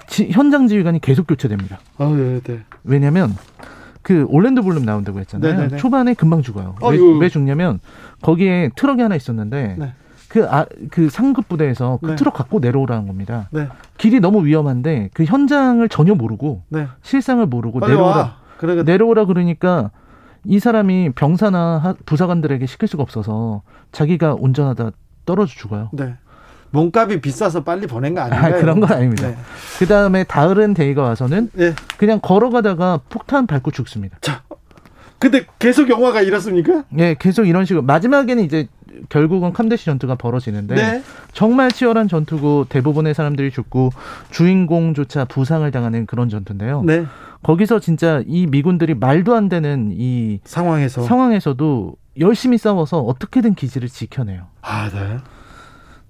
[0.08, 1.80] 지, 현장 지휘관이 계속 교체됩니다.
[1.98, 2.60] 아, 네, 네.
[2.84, 3.36] 왜냐면
[4.02, 5.52] 그 올랜드 블룸 나온다고 했잖아요.
[5.52, 5.68] 네네네.
[5.70, 5.82] 네, 네.
[5.82, 6.76] 초반에 금방 죽어요.
[6.82, 7.80] 왜, 왜, 죽냐면
[8.22, 9.94] 거기에 트럭이 하나 있었는데 네.
[10.30, 12.16] 그, 아, 그 상급 부대에서 그 네.
[12.16, 13.50] 트럭 갖고 내려오라는 겁니다.
[13.52, 13.68] 네.
[13.98, 16.88] 길이 너무 위험한데 그 현장을 전혀 모르고 네.
[17.02, 18.38] 실상을 모르고 내려오라.
[18.58, 19.90] 그래, 내려오라 그러니까
[20.46, 24.92] 이 사람이 병사나 부사관들에게 시킬 수가 없어서 자기가 운전하다
[25.26, 25.90] 떨어져 죽어요.
[25.94, 26.16] 네.
[26.72, 28.56] 몸값이 비싸서 빨리 보낸 거 아닌가요?
[28.56, 29.30] 아, 그런 건 아닙니다.
[29.30, 29.38] 네.
[29.80, 31.74] 그 다음에 다른 대위가 와서는 네.
[31.98, 34.20] 그냥 걸어가다가 폭탄 밟고 죽습니다.
[34.22, 34.44] 자,
[35.18, 36.84] 근데 계속 영화가 이렇습니까?
[36.90, 38.68] 네, 계속 이런 식으로 마지막에는 이제
[39.10, 41.04] 결국은 캄데시 전투가 벌어지는데 네.
[41.34, 43.92] 정말 치열한 전투고 대부분의 사람들이 죽고
[44.32, 46.84] 주인공조차 부상을 당하는 그런 전투인데요.
[46.84, 47.06] 네.
[47.44, 54.48] 거기서 진짜 이 미군들이 말도 안 되는 이 상황에서 상황에서도 열심히 싸워서 어떻게든 기지를 지켜내요.
[54.62, 55.18] 아, 네.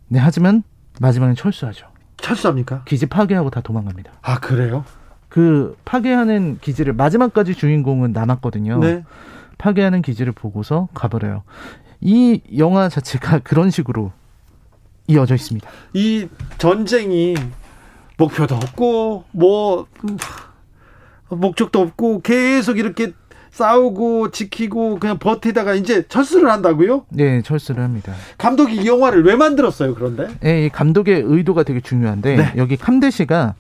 [0.08, 0.64] 네, 하지만
[1.00, 1.88] 마지막엔 철수하죠.
[2.18, 2.84] 철수합니까?
[2.86, 4.12] 기지 파괴하고 다 도망갑니다.
[4.22, 4.84] 아, 그래요?
[5.30, 8.80] 그 파괴하는 기지를 마지막까지 주인공은 남았거든요.
[8.80, 9.04] 네.
[9.60, 11.44] 파괴하는 기지를 보고서 가버려요.
[12.02, 14.12] 이 영화 자체가 그런 식으로
[15.08, 15.68] 이어져 있습니다.
[15.94, 16.28] 이
[16.58, 17.36] 전쟁이
[18.18, 19.88] 목표도 없고 뭐
[21.30, 23.14] 목적도 없고 계속 이렇게
[23.52, 27.06] 싸우고 지키고 그냥 버티다가 이제 철수를 한다고요?
[27.10, 28.14] 네, 철수를 합니다.
[28.38, 30.28] 감독이 이 영화를 왜 만들었어요, 그런데?
[30.42, 32.54] 네, 이 감독의 의도가 되게 중요한데 네.
[32.58, 33.56] 여기 캄데시가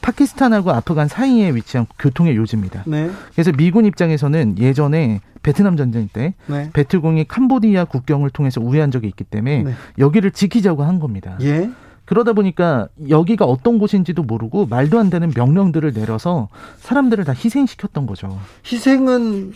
[0.00, 2.84] 파키스탄하고 아프간 사이에 위치한 교통의 요지입니다.
[2.86, 3.10] 네.
[3.32, 6.70] 그래서 미군 입장에서는 예전에 베트남 전쟁 때 네.
[6.72, 9.74] 베트공이 캄보디아 국경을 통해서 우회한 적이 있기 때문에 네.
[9.98, 11.36] 여기를 지키자고 한 겁니다.
[11.42, 11.68] 예.
[12.12, 16.50] 그러다 보니까 여기가 어떤 곳인지도 모르고 말도 안 되는 명령들을 내려서
[16.80, 18.38] 사람들을 다 희생시켰던 거죠.
[18.70, 19.54] 희생은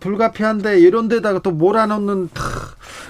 [0.00, 2.30] 불가피한데 이런 데다가 또 몰아넣는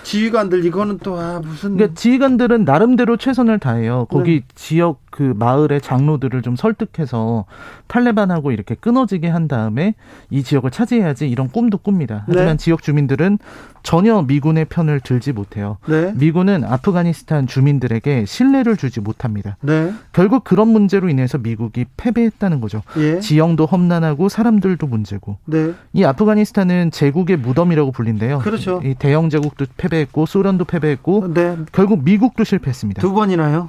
[0.02, 4.06] 지휘관들 이거는 또 아, 무슨 그러니까 지휘관들은 나름대로 최선을 다해요.
[4.10, 4.46] 거기 네.
[4.56, 7.44] 지역 그 마을의 장로들을 좀 설득해서
[7.88, 9.96] 탈레반하고 이렇게 끊어지게 한 다음에
[10.30, 12.22] 이 지역을 차지해야지 이런 꿈도 꿉니다.
[12.28, 12.56] 하지만 네.
[12.56, 13.40] 지역 주민들은
[13.82, 15.78] 전혀 미군의 편을 들지 못해요.
[15.88, 16.12] 네.
[16.14, 19.56] 미군은 아프가니스탄 주민들에게 신뢰를 주지 못합니다.
[19.60, 19.92] 네.
[20.12, 22.82] 결국 그런 문제로 인해서 미국이 패배했다는 거죠.
[22.98, 23.18] 예.
[23.18, 25.38] 지형도 험난하고 사람들도 문제고.
[25.46, 25.72] 네.
[25.94, 28.38] 이 아프가니스탄은 제국의 무덤이라고 불린대요.
[28.38, 28.80] 그렇죠.
[28.84, 31.56] 이 대영 제국도 패배했고 소련도 패배했고 네.
[31.72, 33.00] 결국 미국도 실패했습니다.
[33.00, 33.68] 두 번이나요?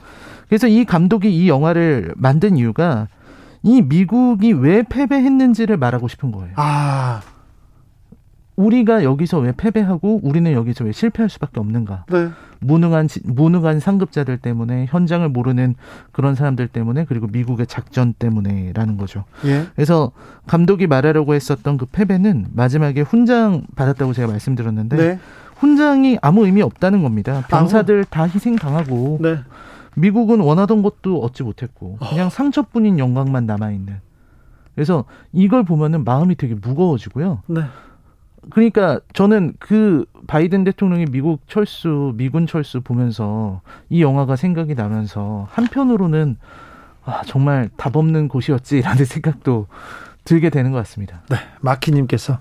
[0.50, 3.08] 그래서 이 감독이 이 영화를 만든 이유가
[3.64, 6.54] 이 미국이 왜 패배했는지를 말하고 싶은 거예요.
[6.56, 7.22] 아.
[8.56, 12.04] 우리가 여기서 왜 패배하고 우리는 여기서 왜 실패할 수밖에 없는가?
[12.10, 12.30] 네.
[12.60, 15.76] 무능한 무능한 상급자들 때문에 현장을 모르는
[16.12, 19.24] 그런 사람들 때문에 그리고 미국의 작전 때문에라는 거죠.
[19.46, 19.66] 예.
[19.76, 20.12] 그래서
[20.46, 25.20] 감독이 말하려고 했었던 그 패배는 마지막에 훈장 받았다고 제가 말씀드렸는데 네.
[25.56, 27.46] 훈장이 아무 의미 없다는 겁니다.
[27.48, 29.40] 병사들 다 희생 당하고 네.
[30.00, 32.30] 미국은 원하던 것도 얻지 못했고 그냥 어.
[32.30, 34.00] 상처뿐인 영광만 남아 있는.
[34.76, 37.44] 그래서 이걸 보면은 마음이 되게 무거워지고요.
[37.48, 37.62] 네.
[38.50, 46.38] 그러니까 저는 그 바이든 대통령이 미국 철수, 미군 철수 보면서 이 영화가 생각이 나면서 한편으로는
[47.04, 49.68] 아, 정말 답 없는 곳이었지라는 생각도
[50.24, 51.22] 들게 되는 것 같습니다.
[51.30, 52.40] 네, 마키님께서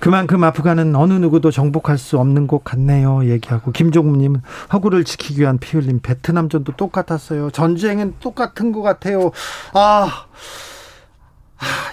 [0.00, 3.28] 그만큼 아프간은 어느 누구도 정복할 수 없는 곳 같네요.
[3.28, 4.42] 얘기하고 김종욱님은
[4.72, 7.50] 허구를 지키기 위한 피 흘림 베트남전도 똑같았어요.
[7.50, 9.30] 전쟁은 똑같은 것 같아요.
[9.72, 10.26] 아,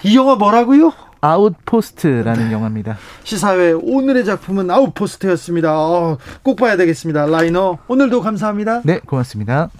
[0.02, 0.92] 이 영화 뭐라고요?
[1.22, 2.52] 아웃포스트라는 네.
[2.52, 2.98] 영화입니다.
[3.22, 5.72] 시사회 오늘의 작품은 아웃포스트였습니다.
[5.74, 7.24] 어, 꼭 봐야 되겠습니다.
[7.26, 8.82] 라이너 오늘도 감사합니다.
[8.84, 9.70] 네, 고맙습니다.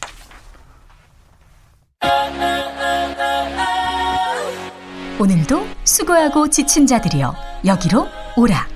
[5.16, 7.34] 오늘도 수고하고 지친 자들이여
[7.64, 8.66] 여기로 오라.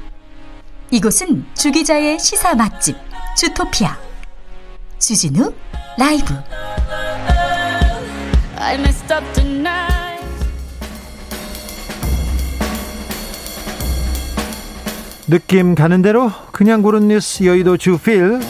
[0.93, 2.97] 이곳은 주기자의 시사 맛집
[3.37, 3.99] 주토피아
[5.01, 5.53] 주진우
[5.99, 6.33] 라이브.
[15.27, 18.41] 느낌 가는 대로 그냥 고른 뉴스 여의도 주필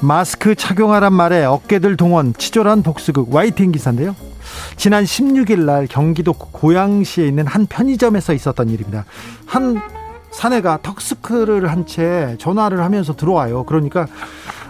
[0.00, 4.14] 마스크 착용하란 말에 어깨들 동원 치졸한 복수극 와이팅 기사인데요.
[4.76, 9.04] 지난 16일 날 경기도 고양시에 있는 한 편의점에서 있었던 일입니다.
[9.46, 9.80] 한
[10.30, 13.64] 사내가 턱스크를 한 채 전화를 하면서 들어와요.
[13.64, 14.06] 그러니까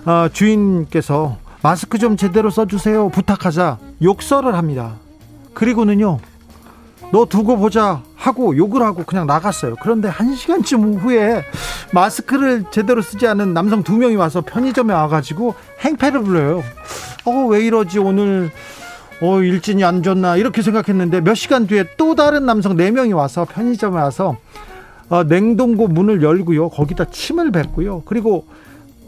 [0.06, 4.94] 어, 주인께서 마스크 좀 제대로 써주세요 부탁하자 욕설을 합니다.
[5.52, 6.18] 그리고는요
[7.12, 9.74] 너 두고 보자 하고 욕을 하고 그냥 나갔어요.
[9.82, 11.44] 그런데 한 시간쯤 후에
[11.92, 16.62] 마스크를 제대로 쓰지 않은 남성 두 명이 와서 편의점에 와가지고 행패를 불러요.
[17.26, 18.50] 어, 왜 이러지 오늘
[19.20, 23.44] 어, 일진이 안 좋나 이렇게 생각했는데 몇 시간 뒤에 또 다른 남성 네 명이 와서
[23.44, 24.36] 편의점에 와서
[25.08, 26.70] 어, 냉동고 문을 열고요.
[26.70, 28.02] 거기다 침을 뱉고요.
[28.06, 28.46] 그리고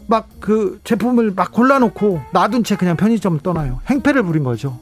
[0.07, 3.79] 막 그 제품을 막 골라놓고 놔둔 채 그냥 편의점 떠나요.
[3.89, 4.77] 행패를 부린 거죠.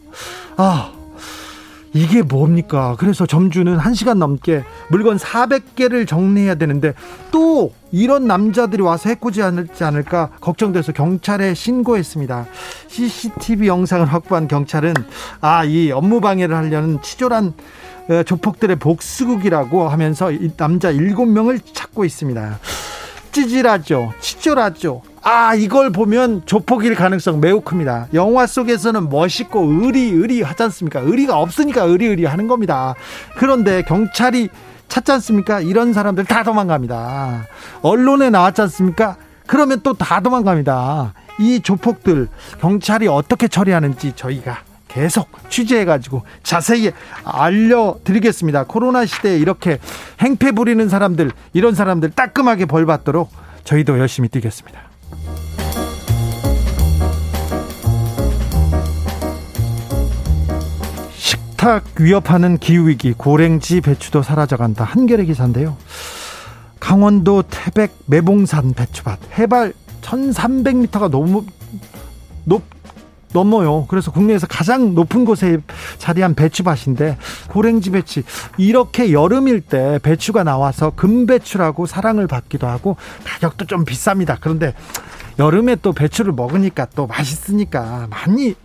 [0.58, 0.92] 아,
[1.94, 2.96] 이게 뭡니까?
[2.98, 6.94] 그래서 점주는 1시간 넘게 물건 400개를 정리해야 되는데
[7.32, 12.46] 또 이런 남자들이 와서 해코지 않을지 않을까 걱정돼서 경찰에 신고했습니다.
[12.88, 14.94] CCTV 영상을 확보한 경찰은
[15.42, 17.54] 아, 이 업무 방해를 하려는 치졸한
[18.10, 22.60] 어, 조폭들의 복수극이라고 하면서 이 남자 7명을 찾고 있습니다.
[23.32, 24.14] 찌질하죠.
[24.20, 25.02] 치졸하죠.
[25.24, 28.08] 아, 이걸 보면 조폭일 가능성 매우 큽니다.
[28.14, 31.00] 영화 속에서는 멋있고 의리, 의리 하지 않습니까?
[31.02, 32.96] 의리가 없으니까 의리, 의리 하는 겁니다.
[33.38, 34.50] 그런데 경찰이
[34.88, 35.62] 찾지 않습니까?
[35.62, 37.46] 이런 사람들 다 도망갑니다.
[37.82, 39.16] 언론에 나왔지 않습니까?
[39.48, 41.14] 그러면 또 다 도망갑니다.
[41.40, 42.28] 이 조폭들
[42.60, 44.60] 경찰이 어떻게 처리하는지 저희가
[44.92, 46.92] 계속 취재해가지고 자세히
[47.24, 48.66] 알려드리겠습니다.
[48.66, 49.80] 코로나 시대에 이렇게
[50.20, 53.32] 행패 부리는 사람들, 이런 사람들 따끔하게 벌 받도록
[53.64, 54.82] 저희도 열심히 뛰겠습니다.
[61.14, 64.84] 식탁 위협하는 기후위기, 고랭지 배추도 사라져간다.
[64.84, 65.78] 한겨레 기사인데요.
[66.80, 71.46] 강원도 태백 매봉산 배추밭 해발 1300m가 너무
[72.44, 72.64] 높
[73.34, 73.86] 넘어요.
[73.88, 75.60] 그래서 국내에서 가장 높은 곳에
[75.98, 77.18] 자리한 배추밭인데
[77.50, 78.24] 고랭지 배추
[78.58, 84.38] 이렇게 여름일 때 배추가 나와서 금배추라고 사랑을 받기도 하고 가격도 좀 비쌉니다.
[84.40, 84.74] 그런데
[85.40, 88.56] 여름에 또 배추를 먹으니까 또 맛있으니까 많이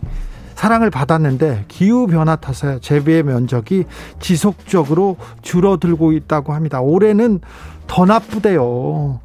[0.55, 3.85] 사랑을 받았는데 기후 변화 탓에 재배 면적이
[4.19, 6.81] 지속적으로 줄어들고 있다고 합니다.
[6.81, 7.41] 올해는
[7.85, 9.19] 더 나쁘대요.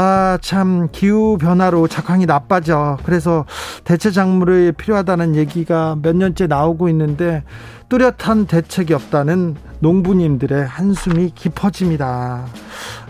[0.00, 2.98] 아, 참, 기후변화로 작황이 나빠져.
[3.02, 3.46] 그래서
[3.82, 7.42] 대체 작물이 필요하다는 얘기가 몇 년째 나오고 있는데
[7.88, 12.44] 뚜렷한 대책이 없다는 농부님들의 한숨이 깊어집니다.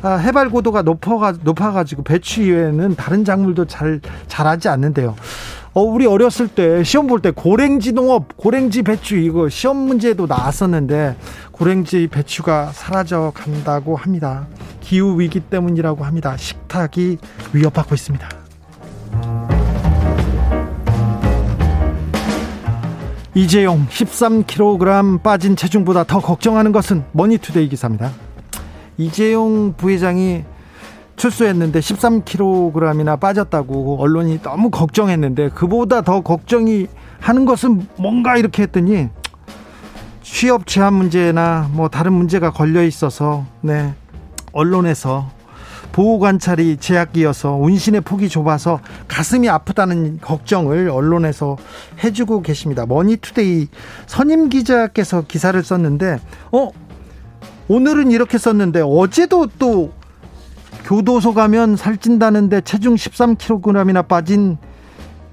[0.00, 5.14] 아, 해발 고도가 높아가, 높아가지고 배추 이외에는 다른 작물도 잘 자라지 않는대요.
[5.78, 11.16] 어, 우리 어렸을 때 시험 볼 때 고랭지 농업, 고랭지 배추 이거 시험 문제도 나왔었는데
[11.52, 14.48] 고랭지 배추가 사라져 간다고 합니다.
[14.80, 16.36] 기후 위기 때문이라고 합니다.
[16.36, 17.18] 식탁이
[17.52, 18.28] 위협받고 있습니다.
[23.34, 28.10] 이재용 13kg 빠진 체중보다 더 걱정하는 것은 머니투데이 기사입니다.
[28.96, 30.42] 이재용 부회장이
[31.18, 36.86] 출소했는데 13kg이나 빠졌다고 언론이 너무 걱정했는데 그보다 더 걱정이
[37.20, 39.08] 하는 것은 뭔가 이렇게 했더니
[40.22, 43.94] 취업 제한 문제나 뭐 다른 문제가 걸려 있어서 네
[44.52, 45.30] 언론에서
[45.92, 51.56] 보호 관찰이 제약이어서 운신의 폭이 좁아서 가슴이 아프다는 걱정을 언론에서
[52.04, 52.86] 해주고 계십니다.
[52.86, 53.68] 머니투데이
[54.06, 56.20] 선임 기자께서 기사를 썼는데
[56.52, 56.70] 어
[57.68, 59.92] 오늘은 이렇게 썼는데 어제도 또
[60.88, 64.56] 교도소 가면 살찐다는데 체중 13kg이나 빠진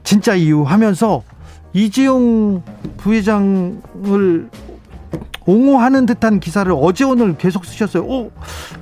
[0.04, 1.24] 진짜 이유 하면서
[1.72, 2.62] 이재용
[2.98, 4.50] 부회장을
[5.46, 8.04] 옹호하는 듯한 기사를 어제 오늘 계속 쓰셨어요.
[8.04, 8.32] 오,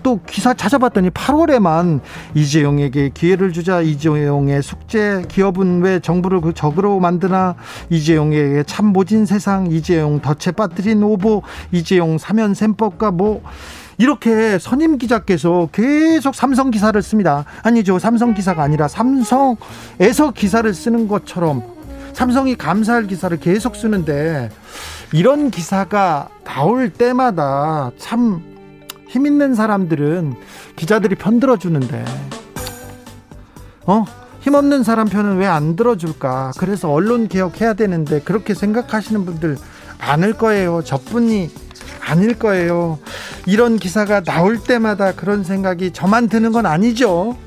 [0.02, 2.00] 또 기사 찾아봤더니 8월에만
[2.34, 3.82] 이재용에게 기회를 주자.
[3.82, 7.54] 이재용의 숙제 기업은 왜 정부를 그 적으로 만드나?
[7.92, 9.68] 이재용에게 참 모진 세상.
[9.68, 11.44] 이재용 덫에 빠뜨린 오보.
[11.72, 13.44] 이재용 사면 셈법과 뭐
[13.98, 17.46] 이렇게 선임 기자께서 계속 삼성 기사를 씁니다.
[17.64, 18.00] 아니죠.
[18.00, 21.64] 삼성 기사가 아니라 삼성에서 기사를 쓰는 것처럼
[22.14, 24.50] 삼성이 감사할 기사를 계속 쓰는데
[25.14, 28.54] 이런 기사가 나올 때마다 참
[29.14, 30.34] 힘 있는 사람들은
[30.76, 32.04] 기자들이 편들어 주는데
[33.86, 34.06] 어?
[34.42, 36.52] 힘없는 사람 편은 왜 안 들어줄까?
[36.58, 39.58] 그래서 언론 개혁해야 되는데 그렇게 생각하시는 분들
[40.00, 40.82] 많을 거예요.
[40.84, 41.50] 저뿐이
[42.06, 43.00] 아닐 거예요.
[43.46, 47.38] 이런 기사가 나올 때마다 그런 생각이 저만 드는 건 아니죠.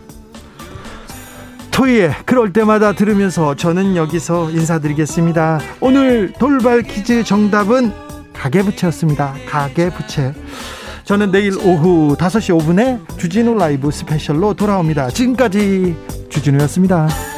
[1.70, 5.60] 토이에 그럴 때마다 들으면서 저는 여기서 인사드리겠습니다.
[5.80, 7.92] 오늘 돌발 퀴즈 정답은
[8.32, 9.34] 가계부채였습니다.
[9.46, 10.32] 가계부채.
[11.04, 15.10] 저는 내일 오후 5시 5분에 주진우 라이브 스페셜로 돌아옵니다.
[15.10, 15.94] 지금까지
[16.30, 17.35] 주진우였습니다.